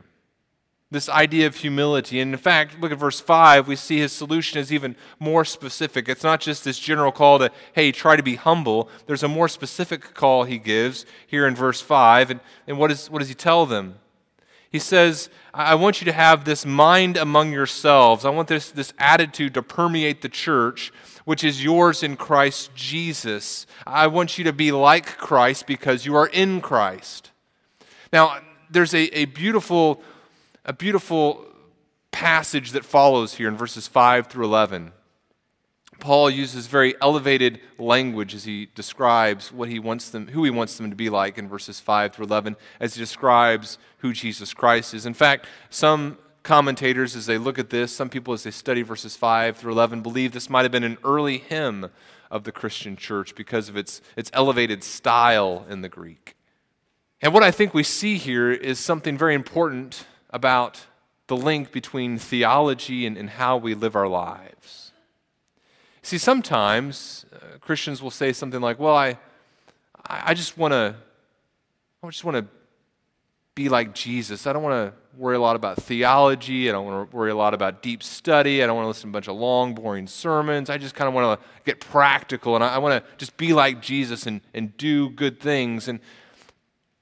this 0.95 1.09
idea 1.09 1.47
of 1.47 1.57
humility. 1.57 2.21
And 2.21 2.33
in 2.33 2.39
fact, 2.39 2.81
look 2.81 2.93
at 2.93 2.99
verse 2.99 3.21
5, 3.21 3.69
we 3.69 3.77
see 3.77 3.99
his 3.99 4.13
solution 4.13 4.59
is 4.59 4.73
even 4.73 4.97
more 5.19 5.45
specific. 5.45 6.09
It's 6.09 6.23
not 6.23 6.41
just 6.41 6.65
this 6.65 6.79
general 6.79 7.13
call 7.13 7.41
to, 7.41 7.51
hey, 7.75 7.93
try 7.93 8.17
to 8.17 8.23
be 8.23 8.37
humble. 8.37 8.89
There's 9.07 9.23
a 9.23 9.29
more 9.29 9.49
specific 9.49 10.15
call 10.15 10.45
he 10.45 10.57
gives 10.57 11.05
here 11.27 11.47
in 11.47 11.55
verse 11.55 11.81
5. 11.81 12.31
And, 12.31 12.41
and 12.67 12.79
what, 12.79 12.91
is, 12.91 13.11
what 13.11 13.19
does 13.19 13.29
he 13.29 13.35
tell 13.35 13.67
them? 13.67 13.97
He 14.71 14.79
says, 14.79 15.29
I 15.53 15.75
want 15.75 16.01
you 16.01 16.05
to 16.07 16.13
have 16.13 16.45
this 16.45 16.65
mind 16.65 17.17
among 17.17 17.53
yourselves. 17.53 18.25
I 18.25 18.31
want 18.31 18.49
this, 18.49 18.71
this 18.71 18.93
attitude 18.99 19.55
to 19.55 19.63
permeate 19.63 20.23
the 20.23 20.29
church, 20.29 20.93
which 21.25 21.45
is 21.45 21.63
yours 21.63 22.03
in 22.03 22.17
Christ 22.17 22.75
Jesus. 22.75 23.67
I 23.87 24.07
want 24.07 24.39
you 24.39 24.45
to 24.45 24.53
be 24.53 24.73
like 24.73 25.19
Christ 25.19 25.67
because 25.67 26.07
you 26.07 26.17
are 26.17 26.27
in 26.27 26.61
Christ. 26.61 27.31
Now, 28.13 28.41
there's 28.71 28.95
a, 28.95 29.17
a 29.17 29.25
beautiful 29.27 30.03
a 30.65 30.73
beautiful 30.73 31.47
passage 32.11 32.73
that 32.73 32.85
follows 32.85 33.35
here 33.35 33.49
in 33.49 33.57
verses 33.57 33.87
5 33.87 34.29
through 34.29 34.45
11. 34.45 34.93
Paul 36.01 36.31
uses 36.31 36.67
very 36.67 36.95
elevated 37.01 37.61
language 37.79 38.35
as 38.35 38.45
he 38.45 38.69
describes 38.75 39.53
what 39.53 39.69
he 39.69 39.79
wants 39.79 40.11
them, 40.11 40.29
who 40.29 40.45
he 40.45 40.51
wants 40.51 40.77
them 40.77 40.91
to 40.91 40.97
be 40.97 41.11
like 41.11 41.39
in 41.39 41.49
verses 41.49 41.81
5 41.81 42.15
through 42.15 42.27
11, 42.27 42.57
as 42.81 42.95
he 42.95 43.01
describes 43.01 43.79
who 43.99 44.13
Jesus 44.13 44.55
Christ 44.55 44.95
is. 44.95 45.07
In 45.07 45.15
fact, 45.15 45.47
some 45.71 46.19
commentators, 46.43 47.17
as 47.17 47.27
they 47.27 47.39
look 47.39 47.59
at 47.59 47.71
this, 47.71 47.95
some 47.95 48.09
people, 48.09 48.35
as 48.35 48.43
they 48.43 48.51
study 48.51 48.83
verses 48.83 49.17
5 49.17 49.57
through 49.57 49.73
11, 49.73 50.03
believe 50.03 50.33
this 50.33 50.51
might 50.51 50.63
have 50.63 50.73
been 50.73 50.85
an 50.85 50.99
early 51.05 51.39
hymn 51.39 51.91
of 52.31 52.45
the 52.45 52.53
Christian 52.53 52.97
church 52.97 53.35
because 53.35 53.69
of 53.69 53.77
its, 53.77 54.01
its 54.17 54.31
elevated 54.35 54.83
style 54.83 55.65
in 55.69 55.83
the 55.83 55.89
Greek. 55.89 56.37
And 57.23 57.33
what 57.33 57.43
I 57.43 57.51
think 57.51 57.73
we 57.73 57.83
see 57.83 58.19
here 58.19 58.51
is 58.51 58.79
something 58.79 59.17
very 59.17 59.35
important 59.35 60.05
about 60.35 60.85
the 61.29 61.37
link 61.37 61.73
between 61.73 62.19
theology 62.19 63.07
and, 63.07 63.17
and 63.17 63.31
how 63.31 63.57
we 63.57 63.73
live 63.73 63.97
our 63.97 64.09
lives. 64.09 64.93
See, 66.03 66.19
sometimes 66.19 67.25
uh, 67.33 67.59
Christians 67.61 68.03
will 68.03 68.11
say 68.11 68.35
something 68.35 68.61
like, 68.61 68.79
Well, 68.79 68.97
I, 68.97 69.17
I 70.07 70.35
just 70.35 70.59
want 70.59 70.73
to. 70.73 70.97
I 72.03 72.09
just 72.11 72.25
want 72.25 72.37
to 72.37 72.47
be 73.55 73.71
like 73.71 73.95
Jesus. 73.95 74.47
I 74.47 74.53
don't 74.53 74.63
want 74.63 74.93
to 74.93 75.19
worry 75.19 75.37
a 75.37 75.41
lot 75.41 75.57
about 75.57 75.83
theology. 75.83 76.69
I 76.69 76.73
don't 76.73 76.85
want 76.85 77.11
to 77.11 77.17
worry 77.17 77.31
a 77.31 77.35
lot 77.35 77.55
about 77.55 77.83
deep 77.83 78.03
study. 78.03 78.63
I 78.63 78.67
don't 78.67 78.77
want 78.77 78.85
to 78.85 78.89
listen 78.89 79.05
to 79.05 79.09
a 79.09 79.13
bunch 79.13 79.29
of 79.29 79.37
long, 79.37 79.75
boring 79.75 80.07
sermons. 80.07 80.69
I 80.69 80.77
just 80.77 80.95
kind 80.95 81.09
of 81.09 81.15
want 81.15 81.41
to 81.41 81.47
get 81.65 81.81
practical 81.81 82.57
and 82.57 82.65
I, 82.65 82.75
I 82.75 82.79
want 82.79 83.03
to 83.03 83.11
just 83.17 83.39
be 83.39 83.55
like 83.55 83.81
Jesus 83.81 84.27
and, 84.27 84.43
and 84.53 84.77
do 84.77 85.09
good 85.09 85.41
things. 85.41 85.89
And 85.89 86.01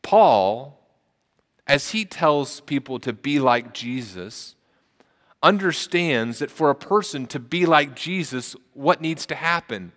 Paul, 0.02 0.78
as 1.66 1.90
he 1.90 2.04
tells 2.04 2.60
people 2.60 2.98
to 3.00 3.12
be 3.12 3.38
like 3.38 3.72
Jesus, 3.72 4.54
understands 5.42 6.38
that 6.38 6.50
for 6.50 6.70
a 6.70 6.74
person 6.74 7.26
to 7.26 7.38
be 7.38 7.66
like 7.66 7.96
Jesus, 7.96 8.54
what 8.74 9.00
needs 9.00 9.26
to 9.26 9.34
happen? 9.34 9.92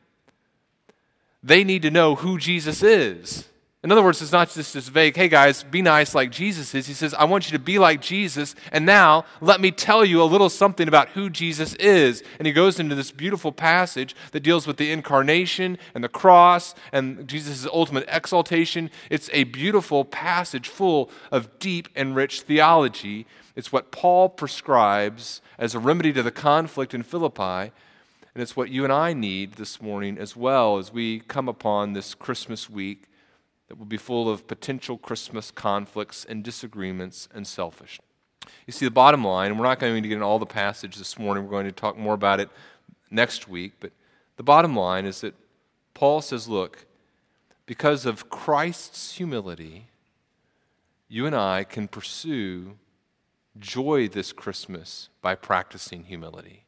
They 1.44 1.64
need 1.64 1.84
to 1.84 1.92
know 1.92 2.16
who 2.16 2.38
Jesus 2.38 2.82
is. 2.82 3.48
In 3.86 3.92
other 3.92 4.02
words, 4.02 4.20
it's 4.20 4.32
not 4.32 4.50
just 4.50 4.74
this 4.74 4.90
vague, 4.90 5.16
hey 5.16 5.28
guys, 5.28 5.62
be 5.62 5.84
nice 5.84 6.16
like 6.16 6.32
Jesus 6.32 6.74
is. 6.74 6.88
He 6.88 6.96
says, 6.96 7.14
I 7.14 7.26
want 7.26 7.46
you 7.46 7.56
to 7.56 7.64
be 7.64 7.78
like 7.78 8.02
Jesus, 8.02 8.56
and 8.72 8.84
now 8.84 9.26
let 9.42 9.62
me 9.62 9.70
tell 9.70 10.04
you 10.04 10.24
a 10.24 10.26
little 10.26 10.50
something 10.50 10.88
about 10.88 11.10
who 11.10 11.30
Jesus 11.30 11.76
is. 11.76 12.24
And 12.40 12.48
he 12.48 12.52
goes 12.52 12.80
into 12.80 12.96
this 12.96 13.12
beautiful 13.12 13.52
passage 13.52 14.16
that 14.32 14.40
deals 14.40 14.66
with 14.66 14.78
the 14.78 14.92
incarnation 14.92 15.78
and 15.94 16.04
the 16.04 16.10
cross 16.10 16.74
and 16.92 17.28
Jesus' 17.28 17.68
ultimate 17.68 18.06
exaltation. 18.08 18.90
It's 19.12 19.30
a 19.34 19.44
beautiful 19.44 20.04
passage 20.04 20.68
full 20.68 21.12
of 21.32 21.60
deep 21.60 21.88
and 21.96 22.16
rich 22.16 22.42
theology. 22.42 23.28
It's 23.56 23.72
what 23.72 23.92
Paul 23.92 24.30
prescribes 24.30 25.42
as 25.60 25.76
a 25.76 25.80
remedy 25.80 26.12
to 26.14 26.24
the 26.24 26.32
conflict 26.32 26.96
in 26.96 27.04
Philippi. 27.04 27.72
And 28.34 28.42
it's 28.42 28.56
what 28.56 28.72
you 28.72 28.84
and 28.84 28.92
I 28.92 29.14
need 29.14 29.54
this 29.54 29.80
morning 29.80 30.18
as 30.18 30.36
well 30.36 30.80
as 30.80 30.92
we 30.92 31.20
come 31.20 31.48
upon 31.48 31.94
this 31.94 32.16
Christmas 32.16 32.68
week 32.68 33.04
that 33.68 33.78
will 33.78 33.86
be 33.86 33.98
full 33.98 34.30
of 34.30 34.48
potential 34.48 34.98
Christmas 34.98 35.52
conflicts 35.52 36.26
and 36.26 36.44
disagreements 36.44 37.28
and 37.34 37.48
selfish. 37.48 38.00
You 38.68 38.74
see, 38.74 38.86
the 38.86 38.92
bottom 38.92 39.24
line, 39.24 39.58
we're 39.58 39.66
not 39.66 39.80
going 39.80 40.02
to 40.02 40.08
get 40.08 40.16
into 40.16 40.26
all 40.26 40.40
the 40.40 40.46
passage 40.46 40.98
this 40.98 41.18
morning, 41.18 41.44
we're 41.44 41.52
going 41.52 41.66
to 41.66 41.72
talk 41.72 41.98
more 41.98 42.14
about 42.14 42.40
it 42.40 42.50
next 43.10 43.48
week, 43.48 43.74
but 43.80 43.92
the 44.38 44.44
bottom 44.44 44.76
line 44.76 45.06
is 45.06 45.22
that 45.22 45.34
Paul 45.94 46.22
says, 46.22 46.48
look, 46.48 46.86
because 47.66 48.06
of 48.06 48.30
Christ's 48.30 49.14
humility, 49.14 49.88
you 51.08 51.26
and 51.26 51.36
I 51.36 51.64
can 51.64 51.88
pursue 51.88 52.78
joy 53.58 54.08
this 54.08 54.32
Christmas 54.32 55.10
by 55.22 55.36
practicing 55.36 56.04
humility. 56.04 56.66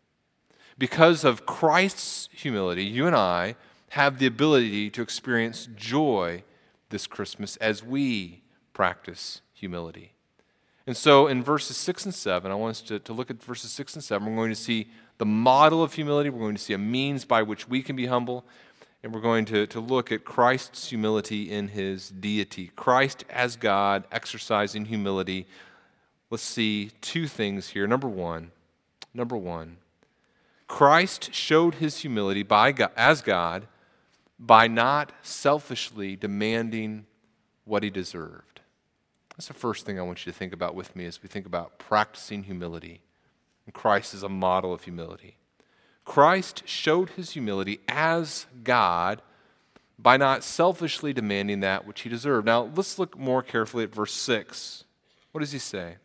Because 0.78 1.24
of 1.24 1.46
Christ's 1.46 2.30
humility, 2.32 2.84
you 2.84 3.06
and 3.06 3.16
I 3.16 3.56
have 3.90 4.20
the 4.20 4.28
ability 4.28 4.90
to 4.92 5.02
experience 5.02 5.68
joy 5.76 6.44
this 6.90 7.08
Christmas 7.08 7.58
as 7.58 7.84
we 7.84 8.44
practice 8.74 9.42
humility. 9.54 10.14
And 10.86 10.96
so 10.96 11.28
in 11.28 11.44
verses 11.44 11.76
6 11.78 12.06
and 12.06 12.16
7, 12.16 12.50
I 12.50 12.56
want 12.56 12.72
us 12.72 12.82
to, 12.84 13.00
to 13.00 13.14
look 13.14 13.30
at 13.30 13.44
verses 13.44 13.72
6 13.72 13.96
and 13.96 14.04
7. 14.04 14.28
We're 14.28 14.36
going 14.36 14.50
to 14.50 14.56
see 14.56 14.88
the 15.18 15.26
model 15.26 15.84
of 15.84 15.94
humility, 15.94 16.30
we're 16.30 16.40
going 16.40 16.56
to 16.56 16.62
see 16.62 16.74
a 16.74 16.78
means 16.78 17.26
by 17.26 17.42
which 17.42 17.68
we 17.68 17.82
can 17.82 17.96
be 17.96 18.06
humble, 18.06 18.46
and 19.04 19.14
we're 19.14 19.22
going 19.22 19.46
to, 19.46 19.68
to 19.68 19.80
look 19.80 20.12
at 20.12 20.24
Christ's 20.24 20.90
humility 20.90 21.52
in 21.52 21.70
his 21.70 22.10
deity. 22.10 22.72
Christ 22.76 23.26
as 23.30 23.56
God 23.56 24.06
exercising 24.12 24.86
humility. 24.86 25.48
Let's 26.30 26.44
see 26.44 26.92
two 27.02 27.28
things 27.28 27.70
here. 27.70 27.88
Number 27.88 28.08
one, 28.08 28.52
number 29.14 29.36
one, 29.36 29.78
Christ 30.68 31.34
showed 31.34 31.76
his 31.76 32.00
humility 32.00 32.44
by 32.44 32.72
God, 32.72 32.92
as 32.96 33.22
God 33.22 33.68
by 34.40 34.68
not 34.68 35.12
selfishly 35.22 36.16
demanding 36.16 37.06
what 37.66 37.84
he 37.84 37.90
deserved. 37.90 38.62
That's 39.30 39.48
the 39.48 39.54
first 39.54 39.86
thing 39.86 40.00
I 40.00 40.04
want 40.04 40.26
you 40.26 40.32
to 40.32 40.38
think 40.38 40.54
about 40.54 40.76
with 40.76 40.96
me 40.96 41.06
as 41.06 41.22
we 41.22 41.30
think 41.30 41.46
about 41.46 41.78
practicing 41.78 42.44
humility. 42.44 43.02
And 43.66 43.74
Christ 43.74 44.14
is 44.14 44.24
a 44.24 44.30
model 44.30 44.74
of 44.74 44.84
humility. 44.84 45.38
Christ 46.06 46.64
showed 46.66 47.12
his 47.12 47.32
humility 47.32 47.80
as 47.88 48.48
God 48.64 49.22
by 50.00 50.16
not 50.18 50.44
selfishly 50.44 51.12
demanding 51.12 51.60
that 51.60 51.86
which 51.86 52.02
he 52.02 52.10
deserved. 52.10 52.46
Now, 52.46 52.70
let's 52.76 52.98
look 52.98 53.18
more 53.18 53.44
carefully 53.44 53.84
at 53.84 53.94
verse 53.94 54.14
6. 54.14 54.86
What 55.32 55.42
does 55.42 55.52
he 55.52 55.60
say? 55.60 55.98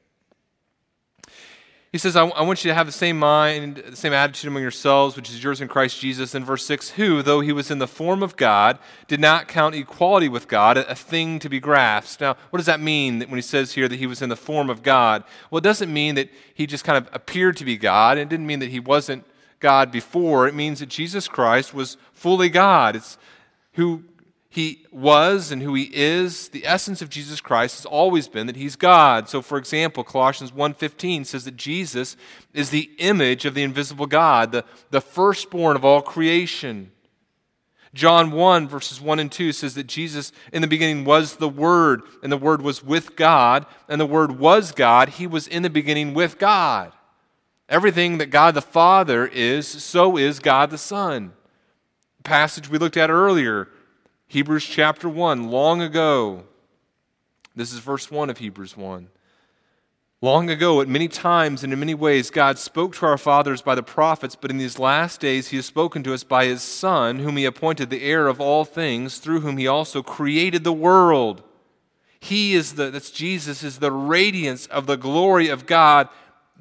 He 1.92 1.98
says, 1.98 2.16
I, 2.16 2.26
I, 2.26 2.40
want 2.40 2.64
you 2.64 2.70
to 2.70 2.74
have 2.74 2.86
the 2.86 2.92
same 2.92 3.18
mind, 3.18 3.76
the 3.76 3.96
same 3.96 4.14
attitude 4.14 4.48
among 4.48 4.62
yourselves, 4.62 5.14
which 5.14 5.28
is 5.28 5.44
yours 5.44 5.60
in 5.60 5.68
Christ 5.68 6.00
Jesus. 6.00 6.34
In 6.34 6.42
verse 6.42 6.64
6, 6.64 6.92
who, 6.92 7.22
though 7.22 7.40
he 7.40 7.52
was 7.52 7.70
in 7.70 7.80
the 7.80 7.86
form 7.86 8.22
of 8.22 8.34
God, 8.36 8.78
did 9.08 9.20
not 9.20 9.46
count 9.46 9.74
equality 9.74 10.26
with 10.26 10.48
God 10.48 10.78
a, 10.78 10.94
thing 10.94 11.38
to 11.40 11.50
be 11.50 11.60
grasped. 11.60 12.22
Now, 12.22 12.36
what 12.48 12.56
does 12.56 12.66
that 12.66 12.80
mean 12.80 13.20
when 13.20 13.36
he 13.36 13.42
says 13.42 13.74
here 13.74 13.88
that 13.88 13.98
he 13.98 14.06
was 14.06 14.22
in 14.22 14.30
the 14.30 14.36
form 14.36 14.70
of 14.70 14.82
God? 14.82 15.22
Well, 15.50 15.58
it 15.58 15.64
doesn't 15.64 15.92
mean 15.92 16.14
that 16.14 16.30
he 16.54 16.66
just 16.66 16.82
kind 16.82 16.96
of 16.96 17.14
appeared 17.14 17.58
to 17.58 17.64
be 17.66 17.76
God. 17.76 18.16
It 18.16 18.30
didn't 18.30 18.46
mean 18.46 18.60
that 18.60 18.70
he 18.70 18.80
wasn't 18.80 19.26
God 19.60 19.92
before. 19.92 20.48
It 20.48 20.54
means 20.54 20.80
that 20.80 20.88
Jesus 20.88 21.28
Christ 21.28 21.74
was 21.74 21.98
fully 22.14 22.48
God. 22.48 22.96
It's 22.96 23.18
who 23.74 24.04
he 24.52 24.84
was 24.92 25.50
and 25.50 25.62
who 25.62 25.72
he 25.72 25.88
is 25.94 26.50
the 26.50 26.66
essence 26.66 27.00
of 27.00 27.08
jesus 27.08 27.40
christ 27.40 27.78
has 27.78 27.86
always 27.86 28.28
been 28.28 28.46
that 28.46 28.56
he's 28.56 28.76
god. 28.76 29.26
So 29.26 29.40
for 29.40 29.56
example 29.56 30.04
colossians 30.04 30.52
1.15 30.52 31.24
says 31.24 31.46
that 31.46 31.56
jesus 31.56 32.18
is 32.52 32.68
the 32.68 32.90
image 32.98 33.46
of 33.46 33.54
the 33.54 33.62
invisible 33.62 34.06
god 34.06 34.52
the, 34.52 34.64
the 34.90 35.00
firstborn 35.00 35.74
of 35.74 35.86
all 35.86 36.02
creation. 36.02 36.92
John 37.94 38.30
1 38.30 38.68
verses 38.68 39.00
1 39.00 39.18
and 39.18 39.32
2 39.32 39.52
says 39.52 39.74
that 39.74 39.86
jesus 39.86 40.32
in 40.52 40.60
the 40.60 40.68
beginning 40.68 41.06
was 41.06 41.36
the 41.36 41.48
word 41.48 42.02
and 42.22 42.30
the 42.30 42.36
word 42.36 42.60
was 42.60 42.84
with 42.84 43.16
god 43.16 43.64
and 43.88 43.98
the 43.98 44.06
word 44.06 44.38
was 44.38 44.72
god. 44.72 45.08
He 45.08 45.26
was 45.26 45.48
in 45.48 45.62
the 45.62 45.70
beginning 45.70 46.12
with 46.12 46.38
god. 46.38 46.92
Everything 47.70 48.18
that 48.18 48.26
god 48.26 48.52
the 48.52 48.60
father 48.60 49.26
is 49.26 49.66
so 49.66 50.18
is 50.18 50.40
god 50.40 50.68
the 50.68 50.76
son. 50.76 51.32
Passage 52.22 52.68
we 52.68 52.76
looked 52.76 52.98
at 52.98 53.08
earlier 53.08 53.68
Hebrews 54.32 54.64
chapter 54.64 55.10
1, 55.10 55.50
long 55.50 55.82
ago, 55.82 56.44
This 57.54 57.70
is 57.70 57.80
verse 57.80 58.10
1 58.10 58.30
of 58.30 58.38
Hebrews 58.38 58.78
1. 58.78 59.08
Long 60.22 60.48
ago, 60.48 60.80
at 60.80 60.88
many 60.88 61.06
times 61.06 61.62
and 61.62 61.70
in 61.70 61.78
many 61.78 61.92
ways, 61.92 62.30
God 62.30 62.58
spoke 62.58 62.96
to 62.96 63.04
our 63.04 63.18
fathers 63.18 63.60
by 63.60 63.74
the 63.74 63.82
prophets, 63.82 64.34
but 64.34 64.50
in 64.50 64.56
these 64.56 64.78
last 64.78 65.20
days, 65.20 65.48
He 65.48 65.56
has 65.56 65.66
spoken 65.66 66.02
to 66.04 66.14
us 66.14 66.24
by 66.24 66.46
His 66.46 66.62
Son, 66.62 67.18
whom 67.18 67.36
He 67.36 67.44
appointed 67.44 67.90
the 67.90 68.02
heir 68.02 68.26
of 68.26 68.40
all 68.40 68.64
things, 68.64 69.18
through 69.18 69.40
whom 69.40 69.58
He 69.58 69.66
also 69.66 70.02
created 70.02 70.64
the 70.64 70.72
world. 70.72 71.42
He 72.18 72.54
is 72.54 72.76
the, 72.76 72.90
that's 72.90 73.10
Jesus, 73.10 73.62
is 73.62 73.80
the 73.80 73.92
radiance 73.92 74.64
of 74.68 74.86
the 74.86 74.96
glory 74.96 75.48
of 75.48 75.66
God 75.66 76.08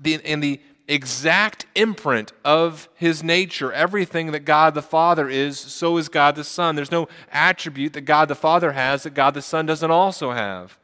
and 0.03 0.43
the 0.43 0.59
exact 0.93 1.65
imprint 1.75 2.33
of 2.43 2.89
His 2.95 3.23
nature. 3.23 3.71
Everything 3.71 4.31
that 4.31 4.41
God 4.41 4.73
the 4.73 4.81
Father 4.81 5.29
is, 5.29 5.59
so 5.59 5.97
is 5.97 6.09
God 6.09 6.35
the 6.35 6.43
Son. 6.43 6.75
There's 6.75 6.91
no 6.91 7.07
attribute 7.31 7.93
that 7.93 8.01
God 8.01 8.27
the 8.27 8.35
Father 8.35 8.73
has 8.73 9.03
that 9.03 9.13
God 9.13 9.33
the 9.33 9.41
Son 9.41 9.65
doesn't 9.65 9.91
also 9.91 10.31
have. 10.31 10.77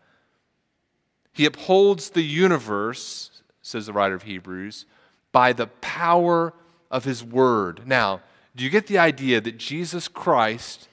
He 1.33 1.45
upholds 1.45 2.11
the 2.11 2.23
universe, 2.23 3.43
says 3.61 3.85
the 3.85 3.93
writer 3.93 4.15
of 4.15 4.23
Hebrews, 4.23 4.85
by 5.31 5.53
the 5.53 5.67
power 5.67 6.53
of 6.89 7.03
his 7.03 7.23
word. 7.23 7.85
Now, 7.85 8.21
do 8.55 8.63
you 8.63 8.69
get 8.69 8.87
the 8.87 8.97
idea 8.97 9.39
that 9.41 9.57
Jesus 9.57 10.07
Christ 10.07 10.87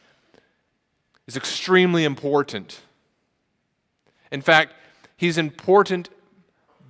is 1.27 1.37
extremely 1.37 2.05
important? 2.05 2.81
In 4.31 4.43
fact, 4.43 4.75
he's 5.17 5.39
important 5.39 6.11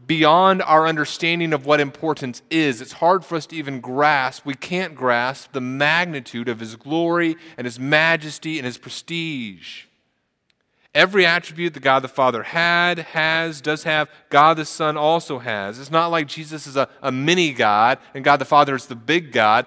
beyond 0.06 0.62
our 0.62 0.86
understanding 0.86 1.52
of 1.52 1.66
what 1.66 1.80
importance 1.80 2.42
is. 2.50 2.80
It's 2.80 2.92
hard 2.92 3.24
for 3.24 3.36
us 3.36 3.46
to 3.46 3.56
even 3.56 3.80
grasp. 3.80 4.44
We 4.44 4.54
can't 4.54 4.94
grasp 4.94 5.52
the 5.52 5.60
magnitude 5.60 6.48
of 6.48 6.60
his 6.60 6.76
glory 6.76 7.36
and 7.56 7.64
his 7.64 7.78
majesty 7.78 8.58
and 8.58 8.66
his 8.66 8.78
prestige. 8.78 9.84
Every 10.94 11.26
attribute 11.26 11.74
that 11.74 11.82
God 11.82 12.00
the 12.00 12.08
Father 12.08 12.44
had, 12.44 12.98
has, 12.98 13.60
does 13.60 13.82
have, 13.82 14.08
God 14.30 14.56
the 14.56 14.64
Son 14.64 14.96
also 14.96 15.40
has. 15.40 15.80
It's 15.80 15.90
not 15.90 16.08
like 16.08 16.28
Jesus 16.28 16.66
is 16.66 16.76
a, 16.76 16.88
a 17.02 17.10
mini 17.10 17.52
God 17.52 17.98
and 18.14 18.24
God 18.24 18.36
the 18.36 18.44
Father 18.44 18.76
is 18.76 18.86
the 18.86 18.94
big 18.94 19.32
God. 19.32 19.66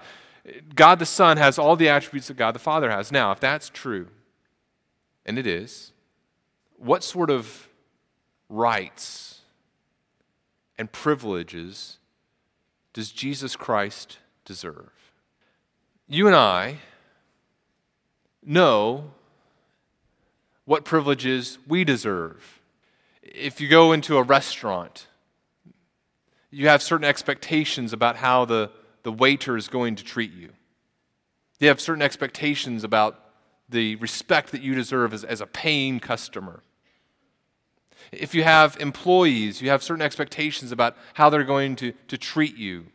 God 0.73 0.99
the 0.99 1.05
Son 1.05 1.35
has 1.35 1.59
all 1.59 1.75
the 1.75 1.89
attributes 1.89 2.27
that 2.27 2.37
God 2.37 2.55
the 2.55 2.59
Father 2.59 2.89
has. 2.89 3.11
Now, 3.11 3.31
if 3.31 3.41
that's 3.41 3.69
true, 3.69 4.07
and 5.25 5.37
it 5.37 5.45
is, 5.45 5.91
what 6.77 7.03
sort 7.03 7.29
of 7.29 7.67
rights 8.47 9.36
and 10.77 10.91
privileges 10.91 11.97
does 12.93 13.11
Jesus 13.11 13.55
Christ 13.55 14.17
deserve? 14.45 14.91
You 16.07 16.27
and 16.27 16.35
I 16.35 16.77
know 18.43 19.11
what 20.65 20.83
privileges 20.83 21.59
we 21.67 21.83
deserve. 21.83 22.59
If 23.21 23.61
you 23.61 23.67
go 23.67 23.91
into 23.91 24.17
a 24.17 24.23
restaurant, 24.23 25.07
you 26.49 26.67
have 26.67 26.81
certain 26.81 27.05
expectations 27.05 27.93
about 27.93 28.15
how 28.17 28.45
the, 28.45 28.71
the 29.03 29.11
waiter 29.11 29.57
is 29.57 29.67
going 29.67 29.95
to 29.95 30.03
treat 30.03 30.33
you. 30.33 30.49
You 31.59 31.67
have 31.67 31.81
certain 31.81 32.01
expectations 32.01 32.83
about 32.83 33.19
the 33.69 33.95
respect 33.97 34.51
that 34.51 34.61
you 34.61 34.75
deserve 34.75 35.13
as, 35.13 35.23
as 35.23 35.41
a 35.41 35.47
paying 35.47 35.99
customer. 35.99 36.63
If 38.11 38.33
you 38.33 38.43
have 38.43 38.77
employees, 38.79 39.61
you 39.61 39.69
have 39.69 39.83
certain 39.83 40.01
expectations 40.01 40.71
about 40.71 40.95
how 41.15 41.29
they're 41.29 41.43
going 41.43 41.75
to, 41.77 41.93
to 42.07 42.17
treat 42.17 42.57
you. 42.57 42.87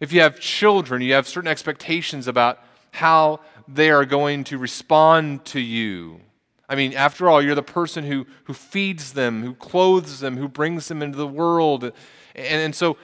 If 0.00 0.12
you 0.12 0.20
have 0.20 0.40
children, 0.40 1.02
you 1.02 1.14
have 1.14 1.28
certain 1.28 1.48
expectations 1.48 2.26
about 2.26 2.58
how 2.92 3.40
they 3.66 3.90
are 3.90 4.04
going 4.04 4.44
to 4.44 4.58
respond 4.58 5.44
to 5.46 5.60
you. 5.60 6.20
I 6.68 6.74
mean, 6.74 6.94
after 6.94 7.28
all, 7.28 7.42
you're 7.42 7.54
the 7.54 7.62
person 7.62 8.04
who, 8.04 8.26
who 8.44 8.54
feeds 8.54 9.12
them, 9.12 9.42
who 9.42 9.54
clothes 9.54 10.20
them, 10.20 10.36
who 10.36 10.48
brings 10.48 10.88
them 10.88 11.02
into 11.02 11.18
the 11.18 11.26
world. 11.26 11.84
And, 11.84 11.94
and 12.34 12.74
so, 12.74 12.96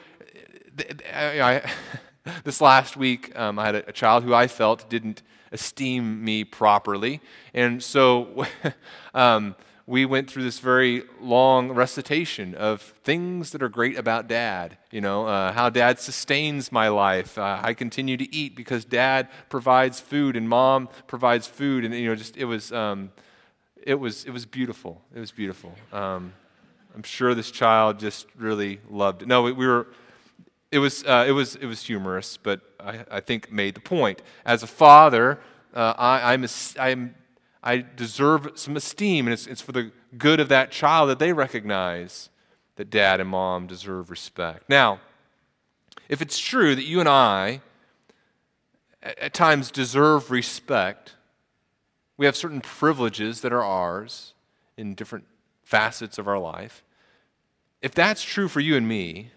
I, 1.14 1.62
this 2.44 2.60
last 2.60 2.96
week, 2.96 3.36
um, 3.38 3.58
I 3.58 3.66
had 3.66 3.74
a, 3.76 3.88
a, 3.88 3.92
child 3.92 4.24
who 4.24 4.34
I 4.34 4.46
felt 4.46 4.88
didn't 4.88 5.22
esteem 5.52 6.24
me 6.24 6.44
properly. 6.44 7.20
And 7.52 7.82
so, 7.82 8.46
um, 9.14 9.56
we 9.90 10.06
went 10.06 10.30
through 10.30 10.44
this 10.44 10.60
very 10.60 11.02
long 11.20 11.72
recitation 11.72 12.54
of 12.54 12.80
things 13.02 13.50
that 13.50 13.60
are 13.60 13.68
great 13.68 13.98
about 13.98 14.28
dad. 14.28 14.78
You 14.92 15.00
know, 15.00 15.26
uh, 15.26 15.52
how 15.52 15.68
dad 15.68 15.98
sustains 15.98 16.70
my 16.70 16.86
life. 16.86 17.36
Uh, 17.36 17.58
I 17.60 17.74
continue 17.74 18.16
to 18.16 18.32
eat 18.32 18.54
because 18.54 18.84
dad 18.84 19.28
provides 19.48 19.98
food 19.98 20.36
and 20.36 20.48
mom 20.48 20.88
provides 21.08 21.48
food. 21.48 21.84
And, 21.84 21.92
you 21.92 22.06
know, 22.06 22.14
just, 22.14 22.36
it 22.36 22.44
was. 22.44 22.70
Um, 22.72 23.10
it 23.82 23.94
was, 23.94 24.24
it 24.26 24.30
was 24.30 24.46
beautiful. 24.46 25.00
It 25.12 25.18
was 25.18 25.32
beautiful. 25.32 25.74
Um, 25.92 26.34
I'm 26.94 27.02
sure 27.02 27.34
this 27.34 27.50
child 27.50 27.98
just 27.98 28.26
really 28.36 28.78
loved 28.90 29.22
it. 29.22 29.28
No, 29.28 29.42
we, 29.42 29.52
we 29.52 29.66
were, 29.66 29.88
it 30.70 30.78
was, 30.78 31.02
uh, 31.04 31.24
it 31.26 31.32
was, 31.32 31.56
it 31.56 31.66
was 31.66 31.82
humorous, 31.82 32.36
but 32.36 32.60
I, 32.78 33.04
I 33.10 33.20
think 33.20 33.50
made 33.50 33.74
the 33.74 33.80
point. 33.80 34.22
As 34.44 34.62
a 34.62 34.66
father, 34.66 35.40
uh, 35.74 35.94
I, 35.96 36.32
I'm, 36.32 36.44
a, 36.44 36.48
I'm, 36.78 37.14
I 37.62 37.84
deserve 37.96 38.52
some 38.54 38.76
esteem, 38.76 39.26
and 39.26 39.34
it's, 39.34 39.46
it's 39.46 39.60
for 39.60 39.72
the 39.72 39.92
good 40.16 40.40
of 40.40 40.48
that 40.48 40.70
child 40.70 41.10
that 41.10 41.18
they 41.18 41.32
recognize 41.32 42.30
that 42.76 42.90
dad 42.90 43.20
and 43.20 43.28
mom 43.28 43.66
deserve 43.66 44.10
respect. 44.10 44.68
Now, 44.68 45.00
if 46.08 46.22
it's 46.22 46.38
true 46.38 46.74
that 46.74 46.84
you 46.84 47.00
and 47.00 47.08
I 47.08 47.60
at, 49.02 49.34
times 49.34 49.70
deserve 49.70 50.30
respect, 50.30 51.14
we 52.16 52.26
have 52.26 52.36
certain 52.36 52.60
privileges 52.60 53.42
that 53.42 53.52
are 53.52 53.64
ours 53.64 54.34
in 54.76 54.94
different 54.94 55.26
facets 55.62 56.18
of 56.18 56.26
our 56.26 56.38
life. 56.38 56.82
If 57.82 57.94
that's 57.94 58.22
true 58.22 58.48
for 58.48 58.60
you 58.60 58.76
and 58.76 58.88
me, 58.88 59.30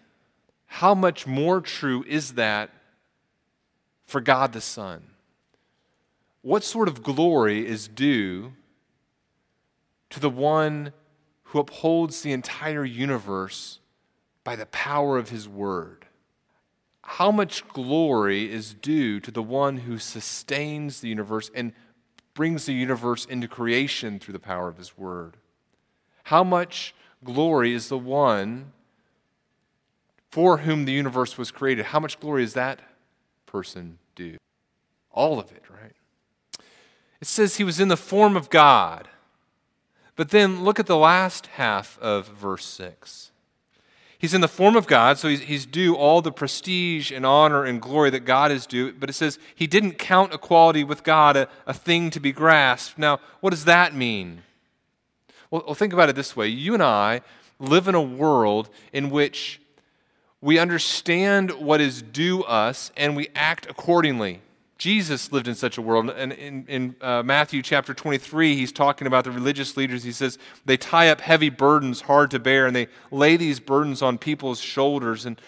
how 0.66 0.96
much 0.96 1.28
more 1.28 1.62
true 1.62 2.04
is 2.08 2.34
that 2.34 2.70
for 4.06 4.20
God 4.20 4.54
the 4.54 4.62
Son? 4.62 5.13
What 6.44 6.64
sort 6.64 6.88
of 6.88 7.02
glory 7.02 7.66
is 7.66 7.88
due 7.88 8.54
to 10.12 10.20
the 10.20 10.30
one 10.30 10.94
who 11.46 11.60
upholds 11.60 12.22
the 12.22 12.32
entire 12.32 12.86
universe 12.86 13.80
by 14.44 14.56
the 14.56 14.68
power 14.68 15.18
of 15.18 15.30
his 15.30 15.50
word? 15.50 16.06
How 17.02 17.32
much 17.32 17.68
glory 17.70 18.52
is 18.52 18.76
due 18.76 19.20
to 19.22 19.32
the 19.32 19.42
one 19.42 19.78
who 19.78 19.98
sustains 19.98 21.02
the 21.02 21.10
universe 21.10 21.50
and 21.56 21.74
brings 22.34 22.66
the 22.66 22.74
universe 22.74 23.26
into 23.26 23.48
creation 23.48 24.20
through 24.20 24.34
the 24.34 24.40
power 24.40 24.68
of 24.68 24.78
his 24.78 24.98
word. 24.98 25.38
How 26.26 26.44
much 26.44 26.96
glory 27.24 27.74
is 27.74 27.90
the 27.90 27.98
one 27.98 28.72
for 30.32 30.60
whom 30.60 30.86
the 30.86 30.92
universe 30.92 31.38
was 31.38 31.52
created? 31.52 31.86
How 31.86 32.00
much 32.00 32.20
glory 32.20 32.44
is 32.44 32.54
that 32.54 32.80
person 33.46 34.00
due? 34.16 34.38
All 35.12 35.40
of 35.40 35.52
it, 35.52 35.64
right? 35.70 35.94
It 37.24 37.28
says 37.28 37.56
he 37.56 37.64
was 37.64 37.80
in 37.80 37.88
the 37.88 37.96
form 37.96 38.36
of 38.36 38.50
God. 38.50 39.08
But 40.18 40.32
then 40.32 40.66
look 40.66 40.78
at 40.78 40.88
the 40.88 40.98
last 40.98 41.48
half 41.48 41.98
of 42.00 42.28
verse 42.28 42.66
6. 42.66 43.32
He's 44.18 44.34
in 44.34 44.42
the 44.42 44.50
form 44.50 44.76
of 44.76 44.88
God, 44.88 45.18
so 45.18 45.30
he's, 45.30 45.40
he's 45.40 45.66
due 45.66 45.96
all 45.96 46.22
the 46.22 46.34
prestige 46.34 47.14
and 47.14 47.26
honor 47.26 47.64
and 47.64 47.82
glory 47.82 48.10
that 48.10 48.26
God 48.26 48.52
is 48.52 48.66
due. 48.66 48.92
But 48.92 49.10
it 49.10 49.14
says 49.14 49.40
he 49.56 49.68
didn't 49.68 49.94
count 49.94 50.34
equality 50.34 50.84
with 50.84 51.06
God 51.06 51.38
a, 51.38 51.48
a 51.66 51.74
thing 51.74 52.10
to 52.10 52.20
be 52.20 52.34
grasped. 52.34 52.98
Now, 52.98 53.22
what 53.40 53.52
does 53.52 53.64
that 53.64 53.96
mean? 53.96 54.44
Well, 55.50 55.64
well, 55.66 55.76
think 55.76 55.94
about 55.94 56.10
it 56.10 56.18
this 56.18 56.36
way 56.36 56.50
you 56.50 56.74
and 56.74 56.84
I 56.84 57.22
live 57.58 57.88
in 57.88 57.96
a 57.96 58.02
world 58.02 58.70
in 58.92 59.10
which 59.10 59.62
we 60.42 60.60
understand 60.60 61.52
what 61.52 61.80
is 61.80 62.02
due 62.02 62.44
us 62.44 62.92
and 62.98 63.16
we 63.16 63.30
act 63.34 63.66
accordingly. 63.70 64.42
Jesus 64.84 65.32
lived 65.32 65.48
in 65.48 65.56
such 65.56 65.78
a 65.78 65.82
world. 65.82 66.10
And 66.10 66.34
in, 66.34 66.66
in 66.68 66.96
uh, 67.00 67.24
Matthew 67.24 67.62
chapter 67.62 67.94
23, 67.94 68.58
he's 68.58 68.74
talking 68.74 69.08
about 69.08 69.24
the 69.24 69.32
religious 69.32 69.78
leaders. 69.78 70.04
He 70.04 70.12
says, 70.12 70.38
they 70.66 70.76
tie 70.76 71.08
up 71.08 71.22
heavy 71.22 71.48
burdens 71.48 72.02
hard 72.02 72.30
to 72.32 72.40
bear, 72.40 72.66
and 72.68 72.76
they 72.76 72.90
lay 73.10 73.38
these 73.38 73.62
burdens 73.62 74.02
on 74.02 74.18
people's 74.18 74.60
shoulders. 74.60 75.26
And 75.26 75.40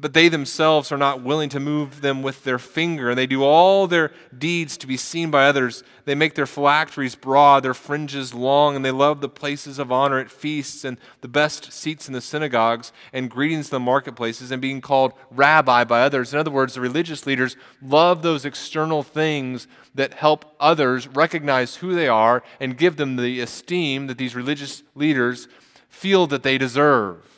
but 0.00 0.14
they 0.14 0.30
themselves 0.30 0.90
are 0.90 0.96
not 0.96 1.22
willing 1.22 1.50
to 1.50 1.60
move 1.60 2.00
them 2.00 2.22
with 2.22 2.42
their 2.44 2.58
finger. 2.58 3.10
And 3.10 3.18
they 3.18 3.26
do 3.26 3.44
all 3.44 3.86
their 3.86 4.12
deeds 4.36 4.78
to 4.78 4.86
be 4.86 4.96
seen 4.96 5.30
by 5.30 5.46
others. 5.46 5.82
They 6.06 6.14
make 6.14 6.34
their 6.34 6.46
phylacteries 6.46 7.14
broad, 7.14 7.62
their 7.62 7.74
fringes 7.74 8.32
long, 8.32 8.74
and 8.74 8.84
they 8.84 8.90
love 8.90 9.20
the 9.20 9.28
places 9.28 9.78
of 9.78 9.92
honor 9.92 10.18
at 10.18 10.30
feasts 10.30 10.84
and 10.84 10.96
the 11.20 11.28
best 11.28 11.70
seats 11.72 12.08
in 12.08 12.14
the 12.14 12.22
synagogues 12.22 12.92
and 13.12 13.30
greetings 13.30 13.66
in 13.66 13.70
the 13.72 13.80
marketplaces 13.80 14.50
and 14.50 14.62
being 14.62 14.80
called 14.80 15.12
rabbi 15.30 15.84
by 15.84 16.00
others. 16.00 16.32
In 16.32 16.38
other 16.38 16.50
words, 16.50 16.74
the 16.74 16.80
religious 16.80 17.26
leaders 17.26 17.56
love 17.82 18.22
those 18.22 18.46
external 18.46 19.02
things 19.02 19.68
that 19.94 20.14
help 20.14 20.56
others 20.58 21.08
recognize 21.08 21.76
who 21.76 21.94
they 21.94 22.08
are 22.08 22.42
and 22.58 22.78
give 22.78 22.96
them 22.96 23.16
the 23.16 23.40
esteem 23.40 24.06
that 24.06 24.16
these 24.16 24.34
religious 24.34 24.82
leaders 24.94 25.46
feel 25.90 26.26
that 26.28 26.42
they 26.42 26.56
deserve. 26.56 27.29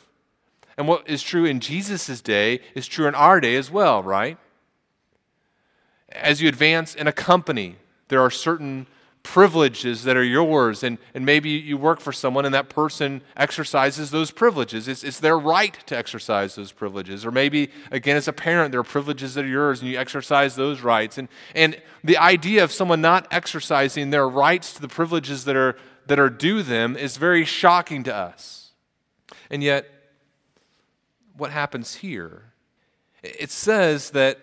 And 0.77 0.87
what 0.87 1.07
is 1.07 1.21
true 1.21 1.45
in 1.45 1.59
Jesus' 1.59 2.21
day 2.21 2.59
is 2.75 2.87
true 2.87 3.07
in 3.07 3.15
our 3.15 3.39
day 3.39 3.55
as 3.55 3.69
well, 3.69 4.01
right? 4.01 4.37
As 6.09 6.41
you 6.41 6.49
advance 6.49 6.95
in 6.95 7.07
a 7.07 7.11
company, 7.11 7.77
there 8.07 8.21
are 8.21 8.31
certain 8.31 8.87
privileges 9.23 10.03
that 10.03 10.17
are 10.17 10.23
yours, 10.23 10.83
and, 10.83 10.97
and 11.13 11.25
maybe 11.25 11.49
you 11.49 11.77
work 11.77 12.01
for 12.01 12.11
someone 12.11 12.43
and 12.43 12.53
that 12.53 12.69
person 12.69 13.21
exercises 13.37 14.11
those 14.11 14.31
privileges. 14.31 14.89
It's, 14.89 15.03
it's 15.03 15.21
their 15.21 15.39
right 15.39 15.75
to 15.87 15.97
exercise 15.97 16.55
those 16.55 16.73
privileges. 16.73 17.25
Or 17.25 17.31
maybe, 17.31 17.71
again, 17.89 18.17
as 18.17 18.27
a 18.27 18.33
parent, 18.33 18.71
there 18.71 18.81
are 18.81 18.83
privileges 18.83 19.33
that 19.35 19.45
are 19.45 19.47
yours 19.47 19.81
and 19.81 19.89
you 19.89 19.97
exercise 19.97 20.55
those 20.55 20.81
rights. 20.81 21.17
And, 21.17 21.29
and 21.55 21.81
the 22.03 22.17
idea 22.17 22.65
of 22.65 22.73
someone 22.73 22.99
not 22.99 23.25
exercising 23.31 24.09
their 24.09 24.27
rights 24.27 24.73
to 24.73 24.81
the 24.81 24.89
privileges 24.89 25.45
that 25.45 25.55
are, 25.55 25.77
that 26.07 26.19
are 26.19 26.29
due 26.29 26.61
them 26.61 26.97
is 26.97 27.15
very 27.15 27.45
shocking 27.45 28.03
to 28.03 28.13
us. 28.13 28.71
And 29.49 29.63
yet, 29.63 29.89
what 31.35 31.51
happens 31.51 31.95
here? 31.95 32.53
It 33.21 33.51
says 33.51 34.11
that 34.11 34.39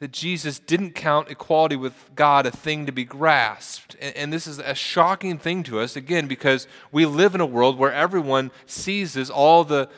that 0.00 0.12
Jesus 0.12 0.58
didn't 0.58 0.90
count 0.90 1.30
equality 1.30 1.76
with 1.76 2.10
God 2.14 2.46
a 2.46 2.50
thing 2.50 2.84
to 2.84 2.92
be 2.92 3.04
grasped. 3.04 3.96
And, 4.00 4.16
and, 4.16 4.32
this 4.32 4.46
is 4.46 4.58
a 4.58 4.74
shocking 4.74 5.38
thing 5.38 5.62
to 5.62 5.80
us, 5.80 5.96
again, 5.96 6.26
because 6.26 6.66
we 6.90 7.06
live 7.06 7.34
in 7.34 7.40
a 7.40 7.46
world 7.46 7.78
where 7.78 7.92
everyone 7.92 8.50
seizes 8.66 9.30
all 9.30 9.64
the, 9.64 9.88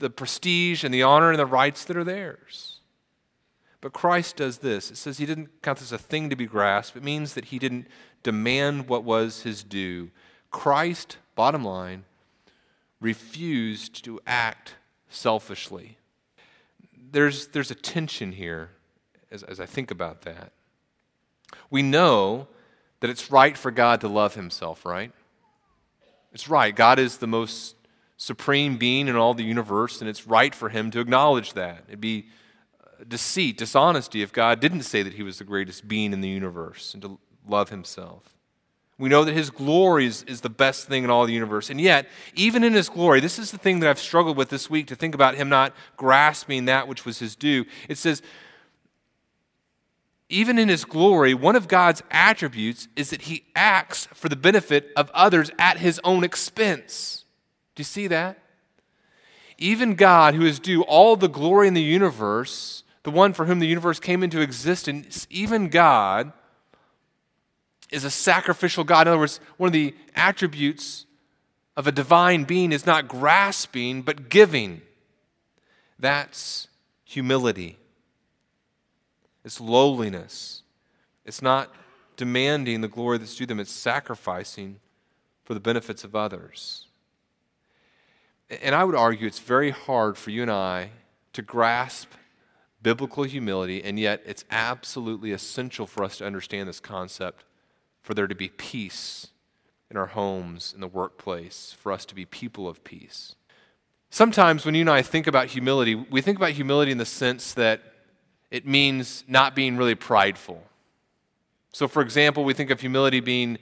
the 0.00 0.10
prestige 0.10 0.82
and 0.82 0.92
the 0.92 1.02
honor 1.02 1.30
and 1.30 1.38
the 1.38 1.46
rights 1.46 1.84
that 1.84 1.96
are 1.96 2.04
theirs. 2.04 2.80
But 3.80 3.92
Christ 3.92 4.36
does 4.36 4.58
this. 4.58 4.90
It 4.90 4.96
says 4.96 5.18
he 5.18 5.26
didn't 5.26 5.62
count 5.62 5.78
this 5.78 5.92
a 5.92 5.98
thing 5.98 6.28
to 6.28 6.36
be 6.36 6.46
grasped. 6.46 6.96
It 6.96 7.02
means 7.02 7.34
that 7.34 7.46
he 7.46 7.58
didn't 7.58 7.86
demand 8.22 8.88
what 8.88 9.04
was 9.04 9.42
his 9.42 9.62
due. 9.62 10.10
Christ, 10.50 11.16
bottom 11.34 11.64
line, 11.64 12.04
refused 13.02 14.04
to 14.04 14.20
act 14.26 14.76
selfishly 15.08 15.98
there's, 17.12 17.48
there's 17.48 17.70
a 17.70 17.74
tension 17.74 18.32
here 18.32 18.70
as, 19.30 19.42
as 19.42 19.60
I 19.60 19.66
think 19.66 19.90
about 19.90 20.22
that. 20.22 20.52
We 21.70 21.82
know 21.82 22.48
that 23.00 23.10
it's 23.10 23.30
right 23.30 23.56
for 23.56 23.70
God 23.70 24.00
to 24.00 24.08
love 24.08 24.34
himself, 24.34 24.84
right? 24.86 25.12
It's 26.32 26.48
right. 26.48 26.74
God 26.74 26.98
is 26.98 27.18
the 27.18 27.26
most 27.26 27.76
supreme 28.16 28.78
being 28.78 29.08
in 29.08 29.16
all 29.16 29.34
the 29.34 29.44
universe, 29.44 30.00
and 30.00 30.08
it's 30.08 30.26
right 30.26 30.54
for 30.54 30.70
him 30.70 30.90
to 30.92 31.00
acknowledge 31.00 31.52
that. 31.52 31.84
It'd 31.88 32.00
be 32.00 32.28
uh, 32.82 33.04
deceit, 33.06 33.58
dishonesty 33.58 34.22
if 34.22 34.32
God 34.32 34.60
didn't 34.60 34.82
say 34.82 35.02
that 35.02 35.14
he 35.14 35.22
was 35.22 35.38
the 35.38 35.44
greatest 35.44 35.86
being 35.86 36.12
in 36.12 36.20
the 36.20 36.28
universe 36.28 36.94
and 36.94 37.02
to 37.02 37.18
love 37.46 37.68
himself. 37.68 38.38
We 39.02 39.08
know 39.08 39.24
that 39.24 39.34
his 39.34 39.50
glory 39.50 40.06
is, 40.06 40.22
is 40.28 40.42
the 40.42 40.48
best 40.48 40.86
thing 40.86 41.02
in 41.02 41.10
all 41.10 41.26
the 41.26 41.32
universe. 41.32 41.70
And 41.70 41.80
yet, 41.80 42.06
even 42.36 42.62
in 42.62 42.72
his 42.72 42.88
glory, 42.88 43.18
this 43.18 43.36
is 43.36 43.50
the 43.50 43.58
thing 43.58 43.80
that 43.80 43.90
I've 43.90 43.98
struggled 43.98 44.36
with 44.36 44.48
this 44.48 44.70
week 44.70 44.86
to 44.86 44.94
think 44.94 45.12
about 45.12 45.34
him 45.34 45.48
not 45.48 45.74
grasping 45.96 46.66
that 46.66 46.86
which 46.86 47.04
was 47.04 47.18
his 47.18 47.34
due. 47.34 47.64
It 47.88 47.98
says, 47.98 48.22
even 50.28 50.56
in 50.56 50.68
his 50.68 50.84
glory, 50.84 51.34
one 51.34 51.56
of 51.56 51.66
God's 51.66 52.04
attributes 52.12 52.86
is 52.94 53.10
that 53.10 53.22
he 53.22 53.42
acts 53.56 54.06
for 54.14 54.28
the 54.28 54.36
benefit 54.36 54.92
of 54.96 55.10
others 55.12 55.50
at 55.58 55.78
his 55.78 56.00
own 56.04 56.22
expense. 56.22 57.24
Do 57.74 57.80
you 57.80 57.84
see 57.84 58.06
that? 58.06 58.38
Even 59.58 59.96
God, 59.96 60.36
who 60.36 60.46
is 60.46 60.60
due 60.60 60.82
all 60.82 61.16
the 61.16 61.28
glory 61.28 61.66
in 61.66 61.74
the 61.74 61.82
universe, 61.82 62.84
the 63.02 63.10
one 63.10 63.32
for 63.32 63.46
whom 63.46 63.58
the 63.58 63.66
universe 63.66 63.98
came 63.98 64.22
into 64.22 64.40
existence, 64.40 65.26
even 65.28 65.70
God 65.70 66.32
is 67.92 68.04
a 68.04 68.10
sacrificial 68.10 68.82
God. 68.82 69.06
In 69.06 69.12
other 69.12 69.20
words, 69.20 69.38
one 69.58 69.68
of 69.68 69.72
the 69.72 69.94
attributes 70.16 71.06
of 71.76 71.86
a 71.86 71.92
divine 71.92 72.44
being 72.44 72.72
is 72.72 72.86
not 72.86 73.06
grasping, 73.06 74.02
but 74.02 74.28
giving. 74.28 74.82
That's 75.98 76.68
humility. 77.04 77.78
It's 79.44 79.60
lowliness. 79.60 80.62
It's 81.24 81.42
not 81.42 81.70
demanding 82.16 82.80
the 82.80 82.88
glory 82.88 83.18
that's 83.18 83.36
due 83.36 83.46
them, 83.46 83.60
it's 83.60 83.72
sacrificing 83.72 84.80
for 85.44 85.54
the 85.54 85.60
benefits 85.60 86.04
of 86.04 86.14
others. 86.14 86.86
And 88.62 88.74
I 88.74 88.84
would 88.84 88.94
argue 88.94 89.26
it's 89.26 89.38
very 89.38 89.70
hard 89.70 90.18
for 90.18 90.30
you 90.30 90.42
and 90.42 90.50
I 90.50 90.90
to 91.32 91.42
grasp 91.42 92.10
biblical 92.82 93.24
humility, 93.24 93.82
and 93.82 93.98
yet 93.98 94.22
it's 94.26 94.44
absolutely 94.50 95.32
essential 95.32 95.86
for 95.86 96.04
us 96.04 96.18
to 96.18 96.26
understand 96.26 96.68
this 96.68 96.80
concept 96.80 97.44
for 98.02 98.14
there 98.14 98.26
to 98.26 98.34
be 98.34 98.48
peace 98.48 99.28
in 99.90 99.96
our 99.96 100.06
homes, 100.06 100.72
in 100.74 100.80
the 100.80 100.88
workplace, 100.88 101.74
for 101.78 101.92
us 101.92 102.04
to 102.06 102.14
be 102.14 102.24
people 102.24 102.68
of 102.68 102.82
peace. 102.84 103.34
Sometimes 104.10 104.66
when 104.66 104.74
you 104.74 104.82
and 104.82 104.90
I 104.90 105.02
think 105.02 105.26
about 105.26 105.48
humility, 105.48 105.94
we 105.94 106.20
think 106.20 106.36
about 106.36 106.50
humility 106.50 106.92
in 106.92 106.98
the 106.98 107.06
sense 107.06 107.54
that 107.54 107.80
it 108.50 108.66
means 108.66 109.24
not 109.26 109.54
being 109.54 109.76
really 109.76 109.94
prideful. 109.94 110.62
So, 111.72 111.88
for 111.88 112.02
example, 112.02 112.44
we 112.44 112.52
think 112.52 112.70
of 112.70 112.80
humility 112.80 113.20
being 113.20 113.56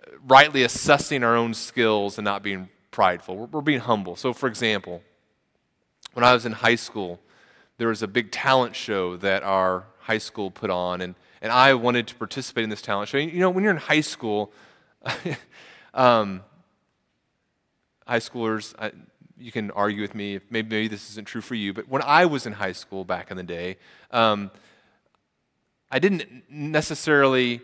uh, 0.00 0.10
rightly 0.28 0.62
assessing 0.62 1.24
our 1.24 1.34
own 1.34 1.54
skills 1.54 2.18
and 2.18 2.24
not 2.24 2.44
being 2.44 2.68
prideful. 2.92 3.36
We're, 3.36 3.46
we're 3.46 3.60
being 3.60 3.80
humble. 3.80 4.14
So, 4.14 4.32
for 4.32 4.46
example, 4.46 5.02
when 6.12 6.24
I 6.24 6.32
was 6.32 6.46
in 6.46 6.52
high 6.52 6.76
school, 6.76 7.18
there 7.78 7.88
was 7.88 8.02
a 8.02 8.08
big 8.08 8.30
talent 8.30 8.76
show 8.76 9.16
that 9.16 9.42
our 9.42 9.84
high 9.98 10.18
school 10.18 10.52
put 10.52 10.70
on, 10.70 11.00
and 11.00 11.16
and 11.46 11.52
I 11.52 11.74
wanted 11.74 12.08
to 12.08 12.16
participate 12.16 12.64
in 12.64 12.70
this 12.70 12.82
talent 12.82 13.08
show. 13.08 13.18
You 13.18 13.38
know, 13.38 13.50
when 13.50 13.62
you're 13.62 13.72
in 13.72 13.78
high 13.78 14.00
school, 14.00 14.52
um, 15.94 16.42
high 18.04 18.18
schoolers, 18.18 18.74
I, 18.80 18.90
you 19.38 19.52
can 19.52 19.70
argue 19.70 20.02
with 20.02 20.12
me. 20.12 20.40
Maybe, 20.50 20.68
maybe 20.68 20.88
this 20.88 21.08
isn't 21.10 21.28
true 21.28 21.40
for 21.40 21.54
you, 21.54 21.72
but 21.72 21.88
when 21.88 22.02
I 22.02 22.26
was 22.26 22.46
in 22.46 22.54
high 22.54 22.72
school 22.72 23.04
back 23.04 23.30
in 23.30 23.36
the 23.36 23.44
day, 23.44 23.76
um, 24.10 24.50
I 25.88 26.00
didn't 26.00 26.24
necessarily 26.50 27.60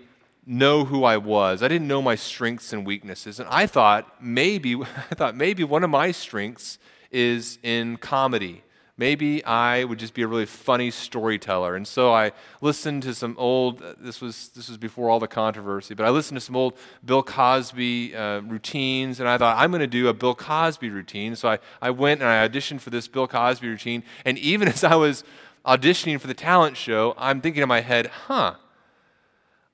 know 0.47 0.85
who 0.85 1.03
I 1.03 1.17
was. 1.17 1.61
I 1.61 1.67
didn't 1.67 1.89
know 1.89 2.01
my 2.01 2.15
strengths 2.15 2.73
and 2.73 2.87
weaknesses, 2.87 3.41
and 3.41 3.49
I 3.51 3.67
thought 3.67 4.23
maybe 4.23 4.77
I 5.11 5.17
thought 5.17 5.35
maybe 5.35 5.65
one 5.65 5.83
of 5.83 5.91
my 5.91 6.13
strengths 6.13 6.79
is 7.11 7.59
in 7.65 7.97
comedy 7.97 8.63
maybe 8.97 9.45
I 9.45 9.85
would 9.85 9.99
just 9.99 10.15
be 10.15 10.23
a 10.23 10.27
really 10.27 10.47
funny 10.47 10.91
storyteller. 10.91 11.77
And 11.77 11.87
so 11.87 12.13
I 12.13 12.33
listened 12.61 13.03
to 13.05 13.15
some 13.15 13.35
old, 13.39 13.83
this 13.99 14.21
was, 14.21 14.51
this 14.51 14.69
was 14.69 14.77
before 14.79 15.09
all 15.09 15.19
the 15.19 15.29
controversy, 15.29 15.95
but 15.95 16.05
I 16.05 16.11
listened 16.11 16.37
to 16.37 16.41
some 16.41 16.57
old 16.57 16.77
Bill 17.05 17.23
Cosby 17.23 18.15
uh, 18.15 18.41
routines, 18.41 19.21
and 19.21 19.29
I 19.29 19.39
thought, 19.39 19.57
I'm 19.59 19.71
going 19.71 19.81
to 19.81 19.87
do 19.87 20.09
a 20.09 20.15
Bill 20.15 20.35
Cosby 20.35 20.91
routine. 20.91 21.35
So 21.37 21.49
I, 21.49 21.59
I 21.81 21.91
went 21.91 22.21
and 22.21 22.29
I 22.29 22.47
auditioned 22.47 22.81
for 22.81 22.91
this 22.91 23.09
Bill 23.09 23.27
Cosby 23.27 23.69
routine. 23.69 24.03
And 24.25 24.39
even 24.53 24.69
as 24.69 24.85
I 24.85 24.95
was 24.95 25.25
auditioning 25.65 26.21
for 26.21 26.27
the 26.27 26.35
talent 26.35 26.77
show, 26.77 27.15
I'm 27.17 27.41
thinking 27.41 27.63
in 27.63 27.69
my 27.69 27.81
head, 27.81 28.07
huh, 28.07 28.55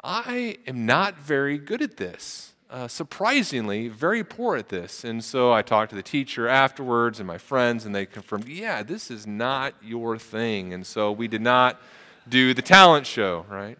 I 0.02 0.58
am 0.66 0.86
not 0.86 1.18
very 1.18 1.58
good 1.58 1.82
at 1.82 1.96
this 1.96 2.52
uh, 2.70 2.86
surprisingly 2.86 3.88
very 3.88 4.22
poor 4.22 4.56
at 4.56 4.68
this. 4.68 5.04
And 5.04 5.24
so 5.24 5.52
I 5.52 5.62
talked 5.62 5.90
to 5.90 5.96
the 5.96 6.02
teacher 6.02 6.48
afterwards 6.48 7.18
and 7.18 7.26
my 7.26 7.38
friends, 7.38 7.86
and 7.86 7.94
they 7.94 8.06
confirmed, 8.06 8.48
yeah, 8.48 8.82
this 8.82 9.10
is 9.10 9.26
not 9.26 9.74
your 9.82 10.18
thing. 10.18 10.72
And 10.74 10.86
so 10.86 11.10
we 11.10 11.28
did 11.28 11.40
not 11.40 11.80
do 12.28 12.52
the 12.52 12.62
talent 12.62 13.06
show, 13.06 13.46
right? 13.48 13.78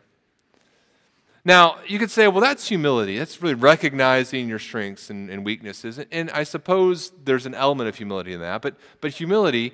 Now, 1.44 1.78
you 1.86 1.98
could 1.98 2.10
say, 2.10 2.28
well, 2.28 2.40
that's 2.40 2.68
humility. 2.68 3.18
That's 3.18 3.40
really 3.40 3.54
recognizing 3.54 4.48
your 4.48 4.58
strengths 4.58 5.08
and, 5.08 5.30
and 5.30 5.44
weaknesses. 5.44 5.98
And, 5.98 6.06
and 6.10 6.30
I 6.30 6.42
suppose 6.42 7.12
there's 7.24 7.46
an 7.46 7.54
element 7.54 7.88
of 7.88 7.96
humility 7.96 8.32
in 8.32 8.40
that. 8.40 8.60
But, 8.60 8.76
but 9.00 9.12
humility, 9.12 9.72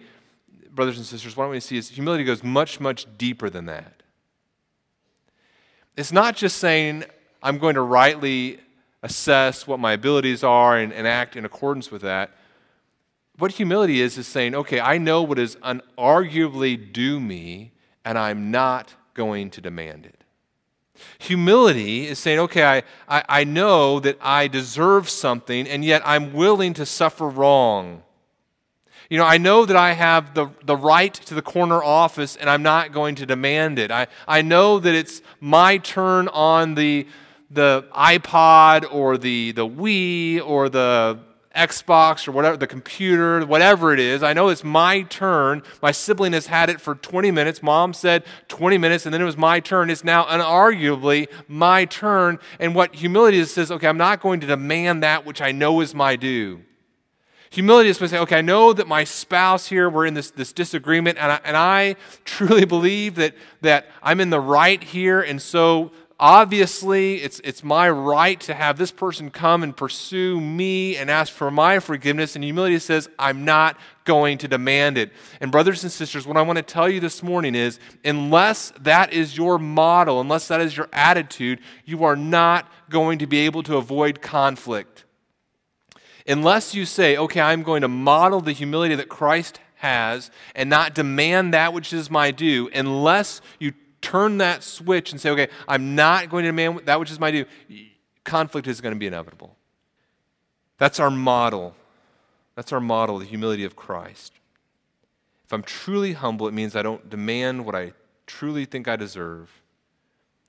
brothers 0.72 0.98
and 0.98 1.07
sisters, 1.07 1.37
what 1.37 1.44
I 1.44 1.48
want 1.48 1.61
to 1.61 1.66
see 1.66 1.77
is 1.77 1.88
humility 1.88 2.24
goes 2.24 2.44
much, 2.44 2.81
much 2.81 3.07
deeper 3.16 3.50
than 3.50 3.66
that. 3.66 4.03
It's 5.96 6.12
not 6.12 6.37
just 6.37 6.59
saying, 6.59 7.05
I'm 7.42 7.59
going 7.59 7.74
to 7.74 7.83
rightly 7.83 8.61
assess 9.05 9.67
what 9.67 9.79
my 9.79 9.93
abilities 9.93 10.43
are 10.43 10.79
and, 10.79 10.93
and 10.93 11.07
act 11.07 11.37
in 11.37 11.45
accordance 11.45 11.90
with 11.90 12.01
that. 12.03 12.31
What 13.37 13.53
humility 13.53 14.01
is, 14.01 14.17
is 14.17 14.27
saying, 14.27 14.55
okay, 14.55 14.81
I 14.81 14.97
know 14.97 15.23
what 15.23 15.38
is 15.38 15.57
unarguably 15.57 16.93
due 16.93 17.21
me, 17.21 17.73
and 18.05 18.19
I'm 18.19 18.51
not 18.51 18.95
going 19.12 19.51
to 19.51 19.61
demand 19.61 20.07
it. 20.07 20.25
Humility 21.19 22.07
is 22.07 22.19
saying, 22.19 22.38
okay, 22.40 22.64
I, 22.64 22.83
I, 23.07 23.25
I, 23.40 23.45
know 23.45 24.01
that 24.01 24.17
I 24.23 24.47
deserve 24.47 25.11
something, 25.11 25.69
and 25.69 25.85
yet 25.85 26.01
I'm 26.05 26.33
willing 26.33 26.73
to 26.75 26.87
suffer 26.87 27.29
wrong. 27.29 28.05
You 29.11 29.19
know, 29.19 29.25
I 29.27 29.37
know 29.37 29.67
that 29.67 29.77
I 29.77 29.93
have 29.93 30.35
the, 30.35 30.49
the 30.64 30.77
right 30.77 31.12
to 31.12 31.35
the 31.35 31.43
corner 31.43 31.83
office, 31.83 32.37
and 32.37 32.49
I'm 32.49 32.62
not 32.62 32.93
going 32.93 33.17
to 33.17 33.27
demand 33.27 33.79
it. 33.79 33.90
I, 33.90 34.07
I 34.27 34.40
know 34.40 34.79
that 34.79 34.95
it's 34.95 35.21
my 35.40 35.77
turn 35.77 36.29
on 36.29 36.75
the, 36.75 37.07
the 37.55 37.87
iPod 37.95 38.93
or 38.93 39.17
the, 39.17 39.53
the 39.53 39.67
Wii 39.67 40.45
or 40.45 40.69
the 40.69 41.19
Xbox 41.55 42.27
or 42.27 42.33
whatever, 42.33 42.57
the 42.57 42.67
computer, 42.67 43.47
whatever 43.47 43.93
it 43.93 44.01
is. 44.01 44.23
I 44.23 44.33
know 44.33 44.49
it's 44.49 44.64
my 44.64 45.03
turn. 45.03 45.62
My 45.81 45.93
sibling 45.93 46.33
has 46.33 46.47
had 46.47 46.69
it 46.69 46.81
for 46.81 46.97
20 46.97 47.31
minutes. 47.31 47.62
Mom 47.62 47.93
said 47.93 48.25
20 48.49 48.77
minutes, 48.77 49.07
and 49.07 49.14
then 49.14 49.23
it 49.23 49.25
was 49.25 49.37
my 49.37 49.61
turn. 49.61 49.88
It's 49.88 50.05
now 50.05 50.25
unarguably 50.25 51.29
my 51.47 51.85
turn. 51.85 52.40
And 52.59 52.75
what 52.75 52.97
humility 52.97 53.38
is 53.38 53.53
says, 53.53 53.71
okay, 53.71 53.87
I'm 53.87 53.99
not 53.99 54.21
going 54.21 54.40
to 54.40 54.47
demand 54.47 55.03
that 55.05 55.25
which 55.25 55.40
I 55.40 55.53
know 55.53 55.81
is 55.81 55.95
my 55.95 56.17
due. 56.17 56.62
Humility 57.51 57.88
is 57.90 57.99
to 57.99 58.09
say, 58.09 58.19
okay, 58.19 58.38
I 58.38 58.43
know 58.43 58.73
that 58.73 58.88
my 58.88 59.05
spouse 59.05 59.69
here, 59.69 59.88
we're 59.88 60.07
in 60.07 60.14
this, 60.14 60.33
this 60.33 60.53
disagreement, 60.53 61.19
and 61.19 61.31
I, 61.31 61.40
and 61.45 61.57
I 61.57 61.95
truly 62.25 62.64
believe 62.64 63.14
that, 63.14 63.37
that 63.61 63.87
I'm 64.03 64.19
in 64.19 64.31
the 64.31 64.40
right 64.40 64.83
here, 64.83 65.21
and 65.21 65.40
so 65.40 65.93
obviously 66.18 67.22
it's, 67.22 67.40
it's 67.44 67.64
my 67.64 67.88
right 67.88 68.38
to 68.40 68.55
have 68.55 68.79
this 68.79 68.92
person 68.92 69.31
come 69.31 69.62
and 69.62 69.77
pursue 69.77 70.40
me 70.40 70.96
and 70.96 71.11
ask 71.11 71.33
for 71.33 71.50
my 71.50 71.81
forgiveness. 71.81 72.35
And 72.35 72.44
humility 72.44 72.79
says, 72.79 73.09
I'm 73.18 73.44
not 73.44 73.77
going 74.05 74.38
to 74.38 74.48
demand 74.48 74.98
it. 74.98 75.12
And, 75.40 75.50
brothers 75.50 75.83
and 75.83 75.90
sisters, 75.90 76.27
what 76.27 76.37
I 76.37 76.42
want 76.42 76.57
to 76.57 76.62
tell 76.62 76.88
you 76.88 77.00
this 77.00 77.22
morning 77.22 77.55
is 77.55 77.79
unless 78.05 78.72
that 78.81 79.12
is 79.12 79.37
your 79.37 79.59
model, 79.59 80.20
unless 80.20 80.48
that 80.48 80.61
is 80.61 80.77
your 80.77 80.88
attitude, 80.92 81.61
you 81.85 82.05
are 82.05 82.16
not 82.16 82.70
going 82.90 83.18
to 83.18 83.27
be 83.27 83.40
able 83.40 83.62
to 83.64 83.77
avoid 83.77 84.20
conflict. 84.22 85.05
Unless 86.27 86.74
you 86.74 86.87
say, 86.87 87.16
okay, 87.16 87.40
I'm 87.40 87.62
going 87.62 87.83
to 87.83 87.88
model 87.88 88.40
the 88.40 88.53
humility 88.53 88.94
that 88.94 89.09
Christ 89.09 89.61
has 89.77 90.31
and 90.55 90.70
not 90.70 90.94
demand 90.94 91.53
that 91.53 91.74
which 91.74 91.92
is 91.92 92.11
my 92.11 92.31
due, 92.31 92.70
unless 92.74 93.42
you 93.59 93.72
turn 94.05 94.38
that 94.38 94.62
switch 94.62 95.11
and 95.11 95.21
say, 95.21 95.31
okay, 95.31 95.49
I'm 95.67 95.95
not 95.95 96.29
going 96.29 96.45
to 96.45 96.49
demand 96.49 96.83
that 96.85 97.01
which 97.01 97.11
is 97.11 97.19
my 97.19 97.31
due, 97.31 97.47
conflict 98.23 98.69
is 98.69 98.81
going 98.81 98.95
to 98.95 98.99
be 98.99 99.07
inevitable. 99.07 99.57
That's 100.79 101.01
our 101.01 101.11
model. 101.11 101.75
That's 102.55 102.73
our 102.73 102.81
model, 102.81 103.19
the 103.19 103.25
humility 103.25 103.64
of 103.64 103.75
Christ. 103.75 104.35
If 105.47 105.53
I'm 105.53 105.62
truly 105.62 106.12
humble, 106.12 106.47
it 106.47 106.55
means 106.55 106.77
I 106.77 106.83
don't 106.83 107.09
demand 107.09 107.64
what 107.64 107.75
I 107.75 107.95
truly 108.27 108.64
think 108.64 108.87
I 108.87 108.97
deserve. 108.97 109.51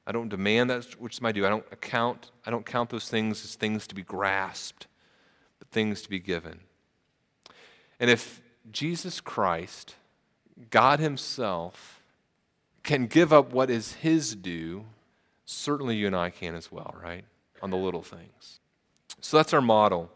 I 0.06 0.12
don't 0.12 0.30
demand 0.30 0.70
that 0.70 1.00
which 1.00 1.13
is 1.15 1.22
my 1.22 1.32
due. 1.32 1.46
I 1.46 1.50
don't 1.50 1.65
account, 1.72 2.32
I 2.46 2.52
don't 2.52 2.65
count 2.65 2.89
those 2.89 3.10
things 3.10 3.44
as 3.44 3.56
things 3.56 3.88
to 3.88 3.96
be 3.96 4.04
grasped, 4.04 4.88
but 5.60 5.70
things 5.70 6.02
to 6.04 6.10
be 6.10 6.20
given. 6.20 6.60
And 8.00 8.10
if 8.10 8.41
Jesus 8.72 9.20
Christ, 9.20 9.96
God 10.70 11.00
Himself, 11.00 12.02
can 12.86 13.08
give 13.08 13.34
up 13.34 13.52
what 13.52 13.69
is 13.69 13.93
his 13.93 14.36
due, 14.36 14.86
certainly 15.45 15.95
you 15.95 16.08
and 16.08 16.15
I 16.15 16.30
can 16.30 16.56
as 16.56 16.71
well, 16.71 16.95
right? 17.02 17.26
On 17.62 17.69
the 17.69 17.78
little 17.78 18.04
things. 18.04 18.60
So 19.19 19.38
that's 19.38 19.54
our 19.54 19.62
model. 19.62 20.12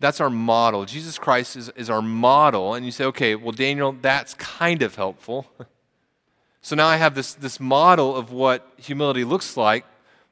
That's 0.00 0.20
our 0.20 0.30
model. 0.30 0.84
Jesus 0.84 1.18
Christ 1.18 1.54
is, 1.54 1.68
is 1.70 1.88
our 1.88 2.02
model. 2.02 2.74
And 2.74 2.84
you 2.84 2.90
say, 2.90 3.04
okay, 3.04 3.34
well, 3.36 3.52
Daniel, 3.52 3.94
that's 4.00 4.34
kind 4.34 4.82
of 4.82 4.96
helpful. 4.96 5.46
So 6.64 6.76
now 6.76 6.86
I 6.86 6.96
have 6.96 7.16
this, 7.16 7.34
this 7.34 7.58
model 7.58 8.14
of 8.14 8.30
what 8.30 8.72
humility 8.76 9.24
looks 9.24 9.56
like, 9.56 9.84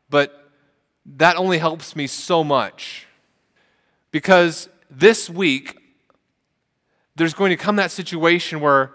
but 0.08 0.48
that 1.04 1.36
only 1.36 1.58
helps 1.58 1.96
me 1.96 2.06
so 2.06 2.44
much. 2.44 3.08
Because 4.12 4.68
this 4.88 5.28
week, 5.28 5.76
there's 7.16 7.34
going 7.34 7.50
to 7.50 7.56
come 7.56 7.76
that 7.76 7.90
situation 7.90 8.60
where 8.60 8.92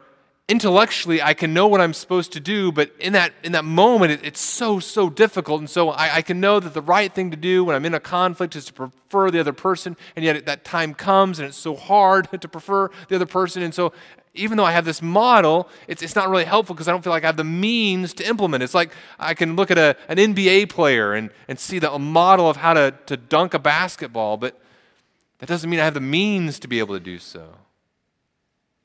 intellectually 0.47 1.21
I 1.21 1.33
can 1.33 1.53
know 1.53 1.67
what 1.67 1.81
I'm 1.81 1.93
supposed 1.93 2.31
to 2.33 2.39
do, 2.39 2.71
but 2.71 2.91
in 2.99 3.13
that, 3.13 3.33
in 3.43 3.53
that 3.53 3.65
moment, 3.65 4.11
it, 4.11 4.19
it's 4.23 4.39
so, 4.39 4.79
so 4.79 5.09
difficult. 5.09 5.59
And 5.59 5.69
so 5.69 5.89
I, 5.89 6.17
I, 6.17 6.21
can 6.21 6.39
know 6.39 6.59
that 6.59 6.73
the 6.73 6.81
right 6.81 7.11
thing 7.11 7.31
to 7.31 7.37
do 7.37 7.63
when 7.63 7.75
I'm 7.75 7.85
in 7.85 7.95
a 7.95 7.99
conflict 7.99 8.55
is 8.55 8.65
to 8.65 8.73
prefer 8.73 9.31
the 9.31 9.39
other 9.39 9.53
person, 9.53 9.97
and 10.15 10.23
yet 10.23 10.45
that 10.45 10.63
time 10.63 10.93
comes 10.93 11.39
and 11.39 11.47
it's 11.47 11.57
so 11.57 11.75
hard 11.75 12.29
to 12.41 12.47
prefer 12.47 12.89
the 13.07 13.15
other 13.15 13.25
person. 13.25 13.63
And 13.63 13.73
so 13.73 13.91
even 14.35 14.57
though 14.57 14.65
I 14.65 14.73
have 14.73 14.85
this 14.85 15.01
model, 15.01 15.67
it's, 15.87 16.03
it's 16.03 16.15
not 16.15 16.29
really 16.29 16.43
helpful 16.43 16.75
because 16.75 16.87
I 16.87 16.91
don't 16.91 17.03
feel 17.03 17.13
like 17.13 17.23
I 17.23 17.27
have 17.27 17.37
the 17.37 17.43
means 17.43 18.13
to 18.15 18.27
implement 18.27 18.61
it. 18.61 18.65
It's 18.65 18.73
like 18.73 18.91
I 19.17 19.33
can 19.33 19.55
look 19.55 19.71
at 19.71 19.77
a, 19.77 19.95
an 20.09 20.17
NBA 20.17 20.69
player 20.69 21.13
and, 21.13 21.31
and 21.47 21.59
see 21.59 21.79
the, 21.79 21.91
a 21.91 21.99
model 21.99 22.49
of 22.49 22.57
how 22.57 22.73
to, 22.73 22.93
to 23.07 23.17
dunk 23.17 23.53
a 23.53 23.59
basketball, 23.59 24.37
but 24.37 24.59
that 25.39 25.47
doesn't 25.47 25.69
mean 25.69 25.79
I 25.79 25.85
have 25.85 25.93
the 25.93 26.01
means 26.01 26.59
to 26.59 26.67
be 26.67 26.79
able 26.79 26.95
to 26.95 26.99
do 26.99 27.17
so. 27.17 27.55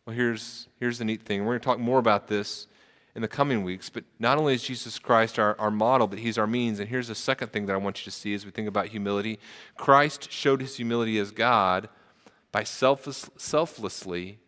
Well, 0.07 0.17
here's, 0.17 0.69
here's 0.79 0.99
the 0.99 1.05
neat 1.05 1.23
thing. 1.23 1.41
We're 1.41 1.53
going 1.53 1.61
to 1.61 1.65
talk 1.65 1.79
more 1.79 1.99
about 1.99 2.29
this 2.29 2.67
in 3.15 3.23
the 3.23 3.29
coming 3.29 3.65
weeks, 3.65 3.91
but 3.91 4.05
not 4.19 4.39
only 4.39 4.55
is 4.55 4.63
Jesus 4.63 4.99
Christ 4.99 5.39
our, 5.39 5.59
our 5.59 5.71
model, 5.71 6.07
but 6.07 6.19
he's 6.19 6.39
our 6.39 6.47
means. 6.47 6.79
And 6.81 6.89
here's 6.89 7.09
the 7.09 7.15
second 7.15 7.53
thing 7.53 7.67
that 7.67 7.75
I 7.75 7.77
want 7.77 8.01
you 8.01 8.05
to 8.05 8.17
see 8.17 8.35
as 8.35 8.45
we 8.45 8.51
think 8.51 8.69
about 8.69 8.89
humility 8.89 9.39
Christ 9.77 10.31
showed 10.31 10.61
his 10.61 10.77
humility 10.77 11.19
as 11.19 11.31
God 11.31 11.89
by 12.53 12.65
selfless, 12.65 13.29
selflessly 13.37 14.39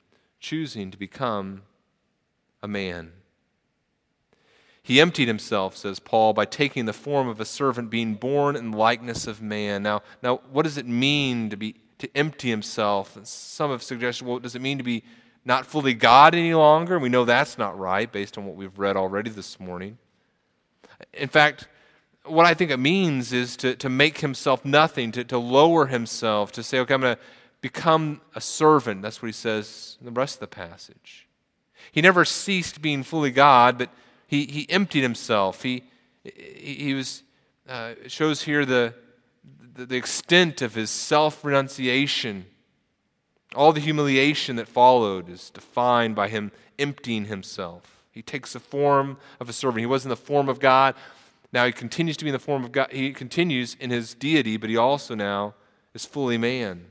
choosing 0.41 0.91
to 0.91 0.99
become 0.99 1.63
a 2.63 2.69
man. 2.69 3.13
He 4.83 5.01
emptied 5.01 5.29
himself, 5.29 5.77
says 5.77 6.01
Paul, 6.01 6.33
by 6.33 6.45
taking 6.45 6.87
the 6.87 6.93
form 6.93 7.29
of 7.29 7.41
a 7.41 7.45
servant, 7.45 7.89
being 7.91 8.15
born 8.15 8.57
in 8.57 8.73
likeness 8.73 9.29
of 9.29 9.41
man. 9.41 9.85
Now, 9.85 10.03
now 10.23 10.41
what 10.51 10.65
does 10.65 10.77
it 10.77 10.87
mean 10.87 11.51
to 11.51 11.57
be 11.57 11.77
to 11.99 12.17
empty 12.17 12.51
himself? 12.51 13.17
Some 13.23 13.71
have 13.71 13.83
suggested, 13.83 14.25
well, 14.25 14.35
what 14.35 14.43
does 14.43 14.57
it 14.57 14.63
mean 14.63 14.79
to 14.79 14.85
be 14.85 15.05
not 15.45 15.67
fully 15.67 15.95
God 15.95 16.35
any 16.35 16.55
longer. 16.55 16.99
We 16.99 17.09
know 17.09 17.25
that's 17.25 17.59
not 17.59 17.79
right 17.79 18.11
based 18.11 18.39
on 18.39 18.47
what 18.47 18.57
we've 18.57 18.79
read 18.79 18.97
already 18.97 19.31
this 19.31 19.59
morning. 19.59 19.99
In 21.13 21.29
fact, 21.29 21.69
what 22.25 22.47
I 22.47 22.55
think 22.55 22.71
it 22.71 22.79
means 22.79 23.33
is 23.33 23.57
to, 23.59 23.75
to 23.77 23.89
make 23.89 24.19
himself 24.19 24.65
nothing, 24.65 25.11
to, 25.13 25.25
to 25.25 25.39
lower 25.39 25.87
himself, 25.87 26.53
to 26.53 26.63
say, 26.63 26.79
okay, 26.79 26.95
I'm 26.95 27.01
going 27.01 27.17
to 27.17 27.23
become 27.61 28.21
a 28.35 28.41
servant. 28.41 29.03
That's 29.03 29.21
what 29.21 29.27
he 29.27 29.33
says 29.33 29.97
in 30.01 30.07
the 30.07 30.13
rest 30.13 30.37
of 30.37 30.41
the 30.41 30.47
passage. 30.47 31.27
He 31.91 32.01
never 32.01 32.25
ceased 32.25 32.81
being 32.81 33.03
fully 33.03 33.33
God, 33.33 33.79
but 33.79 33.91
he, 34.27 34.47
he 34.47 34.71
emptied 34.71 35.03
himself. 35.03 35.63
He, 35.63 35.83
he 36.25 36.95
was, 36.95 37.25
uh, 37.69 37.95
shows 38.07 38.43
here 38.43 38.65
the, 38.65 38.95
the, 39.75 39.87
the 39.87 39.97
extent 39.97 40.63
of 40.63 40.75
his 40.75 40.91
self 40.91 41.45
renunciation 41.45 42.47
all 43.55 43.73
the 43.73 43.81
humiliation 43.81 44.57
that 44.57 44.69
followed 44.69 45.29
is 45.29 45.51
defined 45.51 46.15
by 46.15 46.29
him 46.29 46.53
emptying 46.79 47.27
himself. 47.27 48.03
He 48.11 48.23
takes 48.23 48.53
the 48.53 48.61
form 48.61 49.17
of 49.41 49.49
a 49.49 49.53
servant. 49.53 49.81
He 49.81 49.87
was 49.87 50.05
in 50.05 50.11
the 50.11 50.17
form 50.17 50.49
of 50.49 50.61
God. 50.61 50.95
Now 51.53 51.67
he 51.67 51.73
continues 51.73 52.17
to 52.19 52.25
be 52.25 52.31
in 52.31 52.35
the 52.35 52.39
form 52.39 52.65
of 52.65 52.73
God. 52.73 52.93
He 52.93 53.13
continues 53.13 53.77
in 53.81 53.91
his 53.91 54.15
deity, 54.15 54.57
but 54.57 54.71
he 54.71 54.77
also 54.77 55.15
now 55.15 55.55
is 55.95 56.05
fully 56.05 56.39
man. 56.39 56.87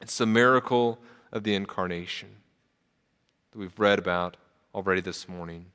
It's 0.00 0.18
the 0.18 0.26
miracle 0.26 0.98
of 1.32 1.44
the 1.44 1.54
incarnation 1.54 2.28
that 3.52 3.58
we've 3.58 3.78
read 3.78 3.98
about 3.98 4.36
already 4.74 5.00
this 5.00 5.28
morning. 5.28 5.66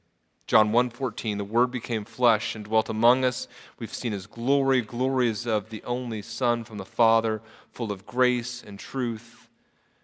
John 0.53 0.71
1:14 0.71 1.39
The 1.39 1.43
word 1.43 1.71
became 1.71 2.05
flesh 2.05 2.53
and 2.53 2.65
dwelt 2.65 2.87
among 2.87 3.25
us. 3.25 3.47
We've 3.79 3.91
seen 3.91 4.11
his 4.11 4.27
glory 4.27 4.83
glory 4.83 5.27
is 5.27 5.47
of 5.47 5.71
the 5.71 5.83
only 5.83 6.21
son 6.21 6.63
from 6.63 6.77
the 6.77 6.85
father 6.85 7.41
full 7.71 7.91
of 7.91 8.05
grace 8.05 8.61
and 8.63 8.77
truth. 8.77 9.49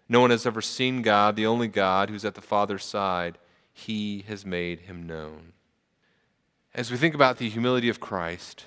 No 0.08 0.20
one 0.20 0.30
has 0.30 0.46
ever 0.46 0.60
seen 0.60 1.02
God 1.02 1.36
the 1.36 1.46
only 1.46 1.68
God 1.68 2.10
who's 2.10 2.24
at 2.24 2.34
the 2.34 2.40
father's 2.40 2.84
side. 2.84 3.38
He 3.72 4.24
has 4.26 4.44
made 4.44 4.80
him 4.80 5.06
known. 5.06 5.52
As 6.74 6.90
we 6.90 6.96
think 6.96 7.14
about 7.14 7.36
the 7.36 7.48
humility 7.48 7.88
of 7.88 8.00
Christ 8.00 8.66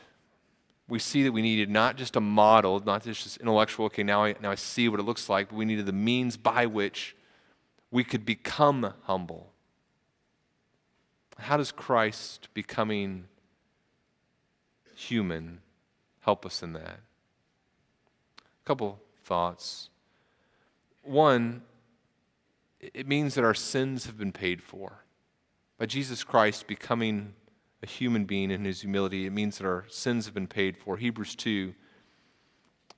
we 0.88 1.00
see 1.00 1.24
that 1.24 1.34
we 1.34 1.42
needed 1.42 1.70
not 1.70 1.98
just 1.98 2.16
a 2.16 2.22
model 2.22 2.80
not 2.80 3.04
just 3.04 3.26
this 3.26 3.36
intellectual 3.36 3.88
okay 3.88 4.04
now 4.04 4.24
I 4.24 4.36
now 4.42 4.52
I 4.52 4.56
see 4.56 4.88
what 4.88 5.02
it 5.02 5.04
looks 5.04 5.28
like 5.28 5.50
but 5.50 5.58
we 5.58 5.66
needed 5.66 5.86
the 5.86 5.92
means 5.92 6.38
by 6.38 6.66
which 6.66 7.14
we 7.92 8.06
could 8.06 8.26
become 8.26 8.94
humble 9.04 9.53
how 11.44 11.58
does 11.58 11.72
Christ 11.72 12.48
becoming 12.54 13.26
human 14.96 15.60
help 16.22 16.46
us 16.46 16.64
in 16.64 16.74
that? 16.74 17.00
A 18.38 18.66
couple 18.66 19.00
thoughts. 19.24 19.90
One, 21.02 21.64
it 22.80 23.08
means 23.08 23.36
that 23.36 23.44
our 23.44 23.54
sins 23.54 24.06
have 24.06 24.18
been 24.18 24.32
paid 24.32 24.62
for. 24.62 25.04
By 25.78 25.86
Jesus 25.86 26.24
Christ 26.24 26.68
becoming 26.68 27.34
a 27.82 27.86
human 27.86 28.26
being 28.26 28.52
in 28.52 28.66
his 28.66 28.82
humility, 28.82 29.26
it 29.26 29.32
means 29.32 29.58
that 29.58 29.66
our 29.66 29.86
sins 29.90 30.26
have 30.26 30.34
been 30.34 30.48
paid 30.48 30.78
for. 30.78 30.98
Hebrews 30.98 31.36
2 31.36 31.74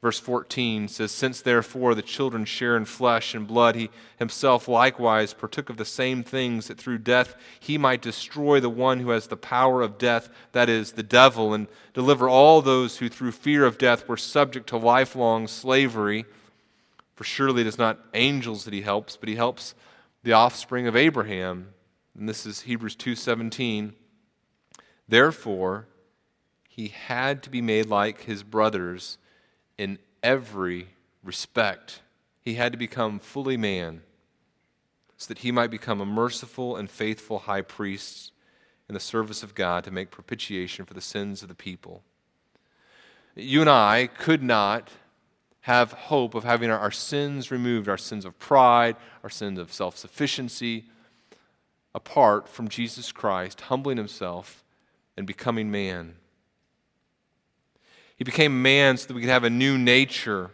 Verse 0.05 0.19
14 0.19 0.87
says, 0.87 1.11
Since 1.11 1.41
therefore 1.41 1.95
the 1.95 2.03
children 2.03 2.45
share 2.45 2.77
in 2.77 2.85
flesh 2.85 3.33
and 3.33 3.47
blood, 3.47 3.73
he 3.73 3.89
himself 4.19 4.67
likewise 4.67 5.33
partook 5.33 5.67
of 5.67 5.77
the 5.77 5.83
same 5.83 6.21
things, 6.21 6.67
that 6.67 6.77
through 6.77 6.99
death 6.99 7.35
he 7.59 7.79
might 7.79 8.03
destroy 8.03 8.59
the 8.59 8.69
one 8.69 8.99
who 8.99 9.09
has 9.09 9.25
the 9.25 9.35
power 9.35 9.81
of 9.81 9.97
death, 9.97 10.29
that 10.51 10.69
is, 10.69 10.91
the 10.91 11.01
devil, 11.01 11.55
and 11.55 11.65
deliver 11.95 12.29
all 12.29 12.61
those 12.61 12.97
who 12.97 13.09
through 13.09 13.31
fear 13.31 13.65
of 13.65 13.79
death 13.79 14.07
were 14.07 14.15
subject 14.15 14.67
to 14.67 14.77
lifelong 14.77 15.47
slavery. 15.47 16.25
For 17.15 17.23
surely 17.23 17.61
it 17.61 17.67
is 17.67 17.79
not 17.79 17.97
angels 18.13 18.63
that 18.65 18.75
he 18.75 18.81
helps, 18.81 19.17
but 19.17 19.27
he 19.27 19.37
helps 19.37 19.73
the 20.21 20.33
offspring 20.33 20.85
of 20.85 20.95
Abraham. 20.95 21.69
And 22.15 22.29
this 22.29 22.45
is 22.45 22.61
Hebrews 22.61 22.95
2:17. 22.95 23.95
Therefore, 25.07 25.87
he 26.69 26.89
had 26.89 27.41
to 27.41 27.49
be 27.49 27.59
made 27.59 27.87
like 27.87 28.25
his 28.25 28.43
brothers 28.43 29.17
in 29.77 29.99
every 30.23 30.89
respect. 31.23 32.01
He 32.41 32.55
had 32.55 32.71
to 32.71 32.77
become 32.77 33.19
fully 33.19 33.57
man 33.57 34.01
so 35.17 35.27
that 35.29 35.39
he 35.39 35.51
might 35.51 35.71
become 35.71 36.01
a 36.01 36.05
merciful 36.05 36.75
and 36.75 36.89
faithful 36.89 37.39
high 37.39 37.61
priest 37.61 38.31
in 38.87 38.93
the 38.93 38.99
service 38.99 39.43
of 39.43 39.55
God 39.55 39.83
to 39.83 39.91
make 39.91 40.11
propitiation 40.11 40.85
for 40.85 40.93
the 40.93 41.01
sins 41.01 41.41
of 41.41 41.47
the 41.47 41.55
people. 41.55 42.03
You 43.35 43.61
and 43.61 43.69
I 43.69 44.07
could 44.07 44.43
not 44.43 44.89
have 45.61 45.93
hope 45.93 46.35
of 46.35 46.43
having 46.43 46.69
our, 46.69 46.91
sins 46.91 47.49
removed, 47.49 47.89
our 47.89 47.97
sins 47.97 48.23
of 48.23 48.37
pride, 48.37 48.95
our 49.23 49.29
sins 49.29 49.57
of 49.57 49.73
self 49.73 49.97
sufficiency, 49.97 50.85
apart 51.93 52.47
from 52.47 52.67
Jesus 52.67 53.11
Christ 53.11 53.61
humbling 53.61 53.97
himself 53.97 54.63
and 55.17 55.25
becoming 55.25 55.71
man 55.71 56.15
He 58.15 58.23
became 58.23 58.61
man 58.61 58.97
so 58.97 59.07
that 59.07 59.13
we 59.13 59.21
could 59.21 59.29
have 59.29 59.43
a 59.43 59.49
new 59.49 59.77
nature. 59.77 60.51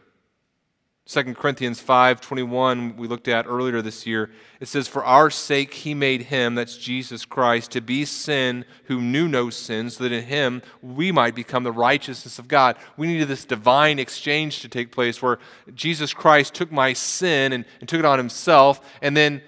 2 1.11 1.35
Corinthians 1.35 1.81
5:21 1.81 2.95
we 2.95 3.07
looked 3.07 3.27
at 3.27 3.45
earlier 3.45 3.81
this 3.81 4.05
year 4.05 4.29
it 4.61 4.67
says 4.67 4.87
for 4.87 5.03
our 5.03 5.29
sake 5.29 5.73
he 5.73 5.93
made 5.93 6.23
him 6.23 6.55
that's 6.55 6.77
Jesus 6.77 7.25
Christ 7.25 7.71
to 7.71 7.81
be 7.81 8.05
sin 8.05 8.63
who 8.85 9.01
knew 9.01 9.27
no 9.27 9.49
sin 9.49 9.89
so 9.89 10.03
that 10.03 10.13
in 10.13 10.23
him 10.23 10.61
we 10.81 11.11
might 11.11 11.35
become 11.35 11.63
the 11.63 11.71
righteousness 11.71 12.39
of 12.39 12.47
God 12.47 12.77
we 12.97 13.07
needed 13.07 13.27
this 13.27 13.45
divine 13.45 13.99
exchange 13.99 14.61
to 14.61 14.69
take 14.69 14.91
place 14.91 15.21
where 15.21 15.39
Jesus 15.73 16.13
Christ 16.13 16.53
took 16.53 16.71
my 16.71 16.93
sin 16.93 17.51
and, 17.51 17.65
and 17.79 17.89
took 17.89 17.99
it 17.99 18.05
on 18.05 18.19
himself 18.19 18.79
and 19.01 19.17
then 19.17 19.41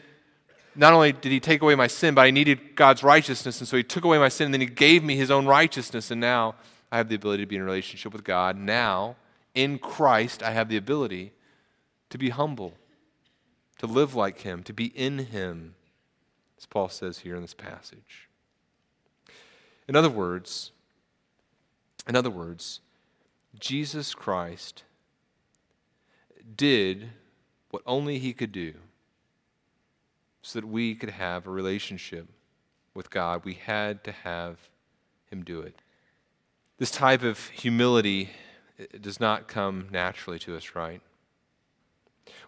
not 0.75 0.91
only 0.91 1.13
did 1.13 1.31
he 1.31 1.39
take 1.39 1.61
away 1.61 1.75
my 1.75 1.87
sin 1.87 2.15
but 2.15 2.23
I 2.23 2.31
needed 2.31 2.75
God's 2.75 3.03
righteousness 3.03 3.59
and 3.61 3.67
so 3.67 3.77
he 3.77 3.83
took 3.83 4.03
away 4.03 4.17
my 4.17 4.29
sin 4.29 4.45
and 4.45 4.53
then 4.55 4.61
he 4.61 4.67
gave 4.67 5.01
me 5.03 5.15
his 5.15 5.31
own 5.31 5.45
righteousness 5.45 6.11
and 6.11 6.19
now 6.19 6.55
I 6.93 6.97
have 6.97 7.09
the 7.09 7.15
ability 7.15 7.41
to 7.41 7.47
be 7.47 7.55
in 7.55 7.63
relationship 7.63 8.13
with 8.13 8.23
God 8.23 8.55
now 8.55 9.15
in 9.55 9.79
Christ 9.79 10.43
I 10.43 10.51
have 10.51 10.69
the 10.69 10.77
ability 10.77 11.31
to 12.11 12.19
be 12.19 12.29
humble, 12.29 12.75
to 13.79 13.87
live 13.87 14.13
like 14.13 14.41
Him, 14.41 14.61
to 14.61 14.73
be 14.73 14.85
in 14.95 15.17
Him, 15.17 15.73
as 16.55 16.67
Paul 16.67 16.89
says 16.89 17.19
here 17.19 17.35
in 17.35 17.41
this 17.41 17.55
passage. 17.55 18.29
In 19.87 19.95
other 19.95 20.09
words, 20.09 20.71
in 22.07 22.15
other 22.15 22.29
words, 22.29 22.79
Jesus 23.59 24.13
Christ 24.13 24.83
did 26.55 27.09
what 27.71 27.81
only 27.87 28.19
He 28.19 28.33
could 28.33 28.51
do 28.51 28.75
so 30.43 30.59
that 30.59 30.67
we 30.67 30.93
could 30.93 31.09
have 31.09 31.47
a 31.47 31.49
relationship 31.49 32.27
with 32.93 33.09
God. 33.09 33.45
We 33.45 33.55
had 33.55 34.03
to 34.03 34.11
have 34.11 34.57
Him 35.31 35.43
do 35.43 35.59
it. 35.59 35.79
This 36.83 36.91
type 36.91 37.23
of 37.23 37.47
humility 37.47 38.31
does 38.99 39.17
not 39.17 39.47
come 39.47 39.87
naturally 39.89 40.37
to 40.39 40.57
us, 40.57 40.75
right? 40.75 40.99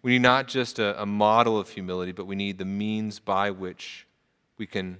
We 0.02 0.12
need 0.12 0.24
not 0.24 0.50
just 0.50 0.78
a, 0.78 1.02
a 1.02 1.06
model 1.06 1.58
of 1.58 1.69
humility, 1.69 2.12
but 2.12 2.28
we 2.28 2.36
need 2.36 2.58
the 2.58 2.65
means 2.65 3.17
by 3.19 3.50
which 3.50 4.06
we 4.58 4.67
can 4.67 4.98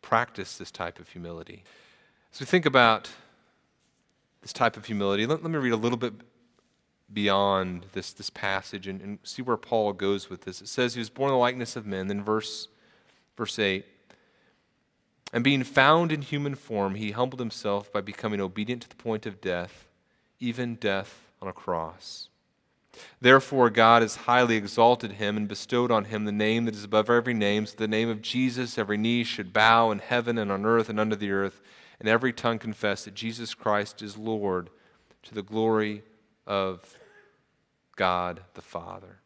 practice 0.00 0.58
this 0.58 0.72
type 0.72 0.98
of 0.98 1.10
humility. 1.10 1.62
As 2.34 2.40
we 2.40 2.46
think 2.46 2.66
about 2.66 3.08
this 4.40 4.52
type 4.52 4.76
of 4.76 4.86
humility, 4.86 5.26
let, 5.26 5.44
let 5.44 5.52
me 5.52 5.58
read 5.58 5.72
a 5.72 5.76
little 5.76 5.96
bit 5.96 6.14
beyond 7.12 7.86
this, 7.92 8.12
this 8.12 8.30
passage 8.30 8.88
and, 8.88 9.00
and, 9.00 9.18
see 9.22 9.42
where 9.42 9.56
Paul 9.56 9.92
goes 9.92 10.28
with 10.28 10.40
this. 10.40 10.60
It 10.60 10.66
says 10.66 10.94
he 10.94 10.98
was 10.98 11.08
born 11.08 11.28
in 11.28 11.34
the 11.34 11.38
likeness 11.38 11.76
of 11.76 11.86
men. 11.86 12.08
Then 12.08 12.24
verse, 12.24 12.66
verse 13.36 13.60
8. 13.60 13.86
And 15.32 15.42
being 15.42 15.64
found 15.64 16.12
in 16.12 16.22
human 16.22 16.54
form, 16.54 16.94
he 16.94 17.12
humbled 17.12 17.40
himself 17.40 17.90
by 17.92 18.02
becoming 18.02 18.40
obedient 18.40 18.82
to 18.82 18.88
the 18.88 18.96
point 18.96 19.24
of 19.24 19.40
death, 19.40 19.88
even 20.38 20.74
death 20.74 21.30
on 21.40 21.48
a 21.48 21.52
cross. 21.52 22.28
Therefore, 23.20 23.70
God 23.70 24.02
has 24.02 24.16
highly 24.16 24.56
exalted 24.56 25.12
him 25.12 25.36
and 25.38 25.48
bestowed 25.48 25.90
on 25.90 26.06
him 26.06 26.24
the 26.24 26.32
name 26.32 26.66
that 26.66 26.74
is 26.74 26.84
above 26.84 27.08
every 27.08 27.32
name, 27.32 27.64
so 27.64 27.76
the 27.78 27.88
name 27.88 28.10
of 28.10 28.20
Jesus 28.20 28.76
every 28.76 28.98
knee 28.98 29.24
should 29.24 29.54
bow 29.54 29.90
in 29.90 30.00
heaven 30.00 30.36
and 30.36 30.52
on 30.52 30.66
earth 30.66 30.90
and 30.90 31.00
under 31.00 31.16
the 31.16 31.30
earth, 31.30 31.62
and 31.98 32.08
every 32.08 32.34
tongue 32.34 32.58
confess 32.58 33.04
that 33.04 33.14
Jesus 33.14 33.54
Christ 33.54 34.02
is 34.02 34.18
Lord 34.18 34.68
to 35.22 35.34
the 35.34 35.42
glory 35.42 36.02
of 36.46 36.98
God 37.96 38.42
the 38.54 38.62
Father. 38.62 39.20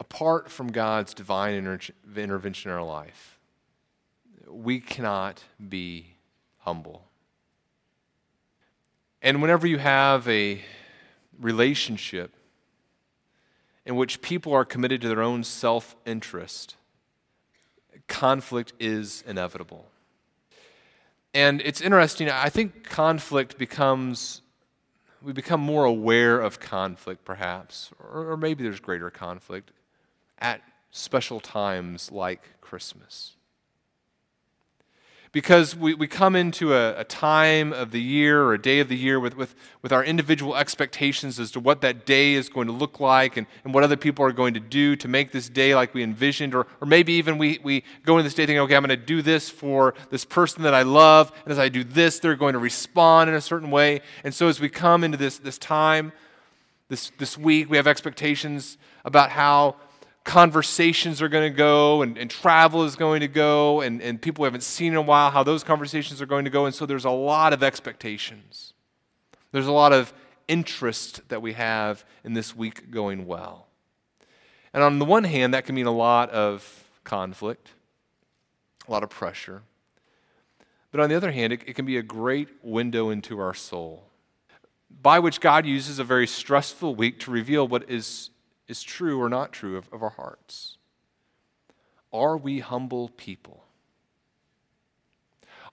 Apart 0.00 0.50
from 0.50 0.72
God's 0.72 1.12
divine 1.12 1.54
inter- 1.54 1.92
intervention 2.16 2.70
in 2.70 2.76
our 2.76 2.84
life, 2.84 3.33
we 4.48 4.80
cannot 4.80 5.42
be 5.68 6.14
humble. 6.58 7.04
And 9.22 9.40
whenever 9.40 9.66
you 9.66 9.78
have 9.78 10.28
a 10.28 10.60
relationship 11.40 12.34
in 13.86 13.96
which 13.96 14.22
people 14.22 14.52
are 14.52 14.64
committed 14.64 15.00
to 15.02 15.08
their 15.08 15.22
own 15.22 15.44
self 15.44 15.96
interest, 16.04 16.76
conflict 18.08 18.72
is 18.78 19.24
inevitable. 19.26 19.86
And 21.32 21.60
it's 21.62 21.80
interesting, 21.80 22.30
I 22.30 22.48
think 22.48 22.84
conflict 22.84 23.58
becomes, 23.58 24.40
we 25.20 25.32
become 25.32 25.60
more 25.60 25.84
aware 25.84 26.40
of 26.40 26.60
conflict 26.60 27.24
perhaps, 27.24 27.90
or, 27.98 28.32
or 28.32 28.36
maybe 28.36 28.62
there's 28.62 28.78
greater 28.78 29.10
conflict 29.10 29.72
at 30.38 30.60
special 30.90 31.40
times 31.40 32.12
like 32.12 32.60
Christmas 32.60 33.34
because 35.34 35.74
we, 35.74 35.94
we 35.94 36.06
come 36.06 36.36
into 36.36 36.72
a, 36.72 37.00
a, 37.00 37.02
time 37.02 37.72
of 37.72 37.90
the 37.90 38.00
year 38.00 38.40
or 38.44 38.54
a 38.54 38.62
day 38.62 38.78
of 38.78 38.88
the 38.88 38.96
year 38.96 39.18
with, 39.18 39.36
with, 39.36 39.56
with 39.82 39.92
our 39.92 40.04
individual 40.04 40.54
expectations 40.54 41.40
as 41.40 41.50
to 41.50 41.58
what 41.58 41.80
that 41.80 42.06
day 42.06 42.34
is 42.34 42.48
going 42.48 42.68
to 42.68 42.72
look 42.72 43.00
like 43.00 43.36
and, 43.36 43.48
and 43.64 43.74
what 43.74 43.82
other 43.82 43.96
people 43.96 44.24
are 44.24 44.30
going 44.30 44.54
to 44.54 44.60
do 44.60 44.94
to 44.94 45.08
make 45.08 45.32
this 45.32 45.48
day 45.48 45.74
like 45.74 45.92
we 45.92 46.04
envisioned. 46.04 46.54
Or, 46.54 46.68
or 46.80 46.86
maybe 46.86 47.14
even 47.14 47.36
we, 47.36 47.58
we 47.64 47.82
go 48.04 48.16
into 48.16 48.22
this 48.22 48.34
day 48.34 48.46
thinking, 48.46 48.60
okay, 48.60 48.76
I'm 48.76 48.84
going 48.84 48.96
to 48.96 49.04
do 49.04 49.22
this 49.22 49.50
for 49.50 49.94
this 50.08 50.24
person 50.24 50.62
that 50.62 50.72
I 50.72 50.82
love. 50.82 51.32
And 51.42 51.50
as 51.50 51.58
I 51.58 51.68
do 51.68 51.82
this, 51.82 52.20
they're 52.20 52.36
going 52.36 52.52
to 52.52 52.60
respond 52.60 53.28
in 53.28 53.34
a 53.34 53.40
certain 53.40 53.72
way. 53.72 54.02
And 54.22 54.32
so 54.32 54.46
as 54.46 54.60
we 54.60 54.68
come 54.68 55.02
into 55.02 55.18
this, 55.18 55.38
this 55.38 55.58
time, 55.58 56.12
this, 56.88 57.10
this 57.18 57.36
week, 57.36 57.68
we 57.68 57.76
have 57.76 57.88
expectations 57.88 58.78
about 59.04 59.30
how 59.30 59.74
conversations 60.24 61.20
are 61.20 61.28
going 61.28 61.50
to 61.50 61.56
go 61.56 62.02
and, 62.02 62.16
and 62.16 62.30
travel 62.30 62.84
is 62.84 62.96
going 62.96 63.20
to 63.20 63.28
go 63.28 63.82
and, 63.82 64.02
and 64.02 64.20
people 64.20 64.44
haven't 64.44 64.62
seen 64.62 64.92
in 64.92 64.96
a 64.96 65.02
while, 65.02 65.30
how 65.30 65.42
those 65.42 65.62
conversations 65.62 66.20
are 66.20 66.26
going 66.26 66.44
to 66.44 66.50
go. 66.50 66.64
And 66.64 66.74
so 66.74 66.86
there's 66.86 67.04
a 67.04 67.10
lot 67.10 67.52
of 67.52 67.62
expectations. 67.62 68.72
There's 69.52 69.66
a 69.66 69.72
lot 69.72 69.92
of 69.92 70.12
interest 70.48 71.28
that 71.28 71.42
we 71.42 71.52
have 71.52 72.04
in 72.24 72.32
this 72.32 72.56
week 72.56 72.90
going 72.90 73.26
well. 73.26 73.68
And 74.72 74.82
on 74.82 74.98
the 74.98 75.04
one 75.04 75.24
hand, 75.24 75.54
that 75.54 75.66
can 75.66 75.74
mean 75.74 75.86
a 75.86 75.92
lot 75.92 76.30
of 76.30 76.84
conflict, 77.04 77.70
a 78.88 78.90
lot 78.90 79.02
of 79.02 79.10
pressure. 79.10 79.62
But 80.90 81.00
on 81.00 81.08
the 81.10 81.16
other 81.16 81.32
hand, 81.32 81.52
it, 81.52 81.60
it 81.66 81.74
can 81.74 81.84
be 81.84 81.96
a 81.96 82.02
great 82.02 82.48
window 82.62 83.10
into 83.10 83.38
our 83.38 83.54
soul 83.54 84.04
by 85.02 85.18
which 85.18 85.40
God 85.40 85.66
uses 85.66 85.98
a 85.98 86.04
very 86.04 86.26
stressful 86.26 86.94
week 86.94 87.20
to 87.20 87.30
reveal 87.30 87.66
what 87.66 87.88
is 87.90 88.30
is 88.68 88.82
true 88.82 89.20
or 89.20 89.28
not 89.28 89.52
true 89.52 89.76
of, 89.76 89.88
of 89.92 90.02
our 90.02 90.10
hearts. 90.10 90.78
Are 92.12 92.36
we 92.36 92.60
humble 92.60 93.10
people? 93.16 93.64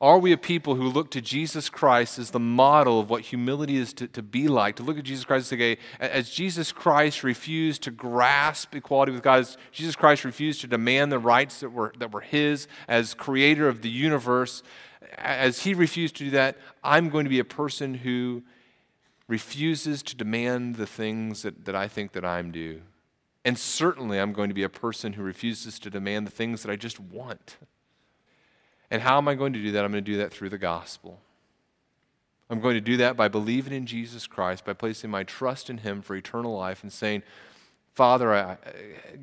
Are 0.01 0.17
we 0.17 0.31
a 0.31 0.37
people 0.37 0.73
who 0.73 0.89
look 0.89 1.11
to 1.11 1.21
Jesus 1.21 1.69
Christ 1.69 2.17
as 2.17 2.31
the 2.31 2.39
model 2.39 2.99
of 2.99 3.11
what 3.11 3.21
humility 3.21 3.77
is 3.77 3.93
to, 3.93 4.07
to 4.07 4.23
be 4.23 4.47
like? 4.47 4.75
To 4.77 4.83
look 4.83 4.97
at 4.97 5.03
Jesus 5.03 5.25
Christ 5.25 5.53
as, 5.53 5.77
as 5.99 6.31
Jesus 6.31 6.71
Christ 6.71 7.23
refused 7.23 7.83
to 7.83 7.91
grasp 7.91 8.73
equality 8.73 9.11
with 9.11 9.21
God, 9.21 9.41
as 9.41 9.57
Jesus 9.71 9.95
Christ 9.95 10.25
refused 10.25 10.61
to 10.61 10.67
demand 10.67 11.11
the 11.11 11.19
rights 11.19 11.59
that 11.59 11.69
were, 11.69 11.93
that 11.99 12.11
were 12.11 12.21
His 12.21 12.67
as 12.87 13.13
creator 13.13 13.67
of 13.67 13.83
the 13.83 13.91
universe, 13.91 14.63
as 15.19 15.61
He 15.61 15.75
refused 15.75 16.15
to 16.15 16.23
do 16.23 16.31
that, 16.31 16.57
I'm 16.83 17.09
going 17.09 17.25
to 17.25 17.29
be 17.29 17.37
a 17.37 17.45
person 17.45 17.93
who 17.93 18.41
refuses 19.31 20.03
to 20.03 20.13
demand 20.13 20.75
the 20.75 20.85
things 20.85 21.43
that, 21.43 21.63
that 21.63 21.73
I 21.73 21.87
think 21.87 22.11
that 22.11 22.25
I'm 22.25 22.51
due. 22.51 22.81
And 23.45 23.57
certainly 23.57 24.19
I'm 24.19 24.33
going 24.33 24.49
to 24.49 24.53
be 24.53 24.63
a 24.63 24.69
person 24.69 25.13
who 25.13 25.23
refuses 25.23 25.79
to 25.79 25.89
demand 25.89 26.27
the 26.27 26.31
things 26.31 26.61
that 26.61 26.69
I 26.69 26.75
just 26.75 26.99
want. 26.99 27.55
And 28.91 29.01
how 29.01 29.17
am 29.17 29.29
I 29.29 29.35
going 29.35 29.53
to 29.53 29.63
do 29.63 29.71
that? 29.71 29.85
I'm 29.85 29.91
going 29.91 30.03
to 30.03 30.11
do 30.11 30.17
that 30.17 30.33
through 30.33 30.49
the 30.49 30.57
gospel. 30.57 31.21
I'm 32.49 32.59
going 32.59 32.73
to 32.73 32.81
do 32.81 32.97
that 32.97 33.15
by 33.15 33.29
believing 33.29 33.71
in 33.71 33.85
Jesus 33.85 34.27
Christ, 34.27 34.65
by 34.65 34.73
placing 34.73 35.09
my 35.09 35.23
trust 35.23 35.69
in 35.69 35.77
Him 35.77 36.01
for 36.01 36.13
eternal 36.13 36.57
life 36.57 36.83
and 36.83 36.91
saying, 36.91 37.23
Father, 37.93 38.33
I, 38.35 38.57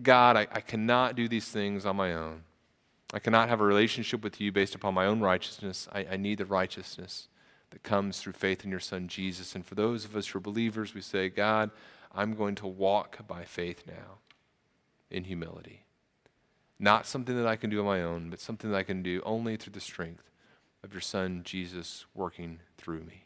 God, 0.03 0.39
I, 0.39 0.47
I 0.51 0.63
cannot 0.63 1.17
do 1.17 1.29
these 1.29 1.49
things 1.49 1.85
on 1.85 1.97
my 1.97 2.15
own. 2.15 2.45
I 3.13 3.19
cannot 3.19 3.51
have 3.51 3.61
a 3.61 3.67
relationship 3.67 4.25
with 4.25 4.41
you 4.41 4.53
based 4.53 4.75
upon 4.75 4.95
my 4.95 5.05
own 5.05 5.21
righteousness. 5.21 5.87
I, 5.93 6.07
I 6.13 6.17
need 6.17 6.39
the 6.39 6.47
righteousness 6.47 7.29
that 7.71 7.83
comes 7.83 8.21
through 8.21 8.33
faith 8.33 8.65
in 8.65 8.71
your 8.71 8.81
Son, 8.81 9.09
Jesus. 9.09 9.55
And 9.55 9.65
for 9.65 9.75
those 9.75 10.05
of 10.05 10.17
us 10.17 10.29
who 10.29 10.39
are 10.39 10.43
believers, 10.43 10.95
we 10.95 11.01
say, 11.01 11.29
God, 11.29 11.71
I'm 12.15 12.35
going 12.35 12.55
to 12.57 12.67
walk 12.67 13.27
by 13.27 13.45
faith 13.45 13.85
now 13.87 14.19
in 15.11 15.25
humility. 15.25 15.85
Not 16.79 17.07
something 17.07 17.37
that 17.37 17.47
I 17.47 17.57
can 17.57 17.71
do 17.71 17.81
on 17.81 17.87
my 17.87 18.03
own, 18.03 18.31
but 18.31 18.41
something 18.41 18.71
that 18.71 18.77
I 18.77 18.83
can 18.83 19.03
do 19.03 19.21
only 19.25 19.57
through 19.57 19.73
the 19.73 19.81
strength 19.81 20.31
of 20.83 20.93
your 20.93 21.01
Son, 21.01 21.43
Jesus, 21.45 22.07
working 22.15 22.61
through 22.77 23.01
me. 23.01 23.25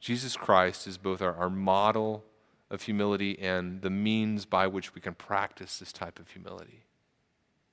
Jesus 0.00 0.36
Christ 0.36 0.86
is 0.86 0.98
both 0.98 1.22
our, 1.22 1.34
our 1.34 1.50
model 1.50 2.24
of 2.70 2.82
humility 2.82 3.38
and 3.38 3.82
the 3.82 3.90
means 3.90 4.46
by 4.46 4.66
which 4.66 4.94
we 4.94 5.00
can 5.00 5.14
practice 5.14 5.78
this 5.78 5.92
type 5.92 6.18
of 6.18 6.30
humility. 6.30 6.84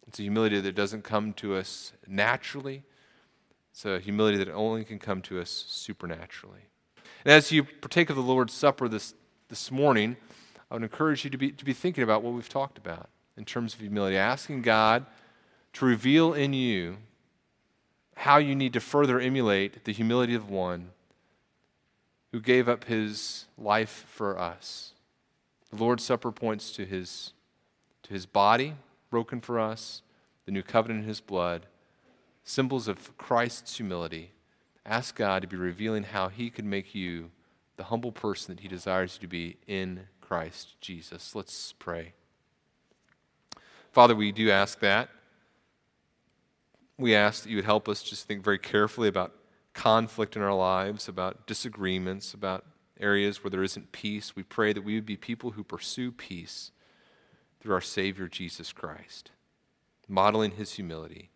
It's 0.05 0.19
a 0.19 0.23
humility 0.23 0.59
that 0.59 0.75
doesn't 0.75 1.03
come 1.03 1.33
to 1.33 1.55
us 1.55 1.93
naturally, 2.05 2.83
it's 3.71 3.85
a 3.85 3.99
humility 3.99 4.37
that 4.37 4.49
only 4.49 4.83
can 4.83 4.99
come 4.99 5.21
to 5.23 5.39
us 5.39 5.65
supernaturally. 5.67 6.67
And 7.25 7.31
as 7.33 7.51
you 7.51 7.63
partake 7.63 8.09
of 8.09 8.15
the 8.15 8.21
Lord's 8.21 8.53
Supper 8.53 8.87
this, 8.87 9.13
this 9.49 9.71
morning, 9.71 10.17
I 10.69 10.75
would 10.75 10.83
encourage 10.83 11.23
you 11.23 11.29
to 11.29 11.37
be, 11.37 11.51
to 11.51 11.65
be 11.65 11.73
thinking 11.73 12.03
about 12.03 12.23
what 12.23 12.33
we've 12.33 12.49
talked 12.49 12.77
about 12.77 13.09
in 13.37 13.45
terms 13.45 13.73
of 13.73 13.79
humility, 13.79 14.17
asking 14.17 14.61
God 14.61 15.05
to 15.73 15.85
reveal 15.85 16.33
in 16.33 16.53
you 16.53 16.97
how 18.15 18.37
you 18.37 18.53
need 18.53 18.73
to 18.73 18.79
further 18.79 19.19
emulate 19.19 19.85
the 19.85 19.93
humility 19.93 20.35
of 20.35 20.49
one 20.49 20.91
who 22.31 22.39
gave 22.39 22.67
up 22.67 22.85
his 22.85 23.45
life 23.57 24.05
for 24.07 24.37
us. 24.37 24.93
The 25.71 25.77
Lord's 25.77 26.03
Supper 26.03 26.31
points 26.31 26.71
to 26.73 26.85
his, 26.85 27.33
to 28.03 28.13
his 28.13 28.25
body 28.25 28.75
broken 29.09 29.41
for 29.41 29.59
us, 29.59 30.01
the 30.45 30.51
new 30.51 30.61
covenant 30.61 31.03
in 31.03 31.07
his 31.07 31.21
blood, 31.21 31.65
symbols 32.49 32.87
of 32.87 33.15
Christ's 33.15 33.77
humility. 33.77 34.31
Ask 34.83 35.15
God 35.15 35.43
to 35.43 35.47
be 35.47 35.55
revealing 35.55 36.01
how 36.01 36.29
he 36.29 36.49
could 36.49 36.65
make 36.65 36.95
you 36.95 37.29
the 37.77 37.85
humble 37.85 38.11
person 38.11 38.55
that 38.55 38.61
he 38.61 38.67
desires 38.67 39.15
you 39.15 39.21
to 39.21 39.27
be 39.27 39.57
in 39.67 40.07
Christ 40.19 40.73
Jesus. 40.81 41.35
Let's 41.35 41.73
pray. 41.73 42.13
Father, 43.91 44.15
we 44.15 44.31
do 44.31 44.49
ask 44.49 44.79
that. 44.79 45.09
We 46.97 47.15
ask 47.15 47.43
that 47.43 47.51
you 47.51 47.57
would 47.57 47.65
help 47.65 47.87
us 47.87 48.01
just 48.01 48.27
think 48.27 48.43
very 48.43 48.59
carefully 48.59 49.07
about 49.07 49.31
conflict 49.75 50.35
in 50.35 50.41
our 50.41 50.55
lives, 50.55 51.07
about 51.07 51.45
disagreements, 51.45 52.33
about 52.33 52.65
areas 52.99 53.43
where 53.43 53.51
there 53.51 53.63
isn't 53.63 53.91
peace. 53.91 54.35
We 54.35 54.43
pray 54.43 54.73
that 54.73 54.83
we 54.83 54.95
would 54.95 55.05
be 55.05 55.17
people 55.17 55.51
who 55.51 55.63
pursue 55.63 56.11
peace 56.11 56.71
through 57.59 57.75
our 57.75 57.81
Savior 57.81 58.27
Jesus 58.27 58.73
Christ, 58.73 59.29
modeling 60.07 60.51
his 60.51 60.73
humility 60.73 61.29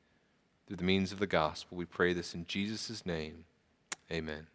through 0.68 0.78
the 0.78 0.84
means 0.84 1.12
of 1.12 1.20
the 1.20 1.28
gospel. 1.28 1.78
We 1.78 1.86
pray 1.86 2.14
this 2.14 2.34
in 2.34 2.46
Jesus' 2.46 3.06
name. 3.06 3.46
Amen. 4.12 4.48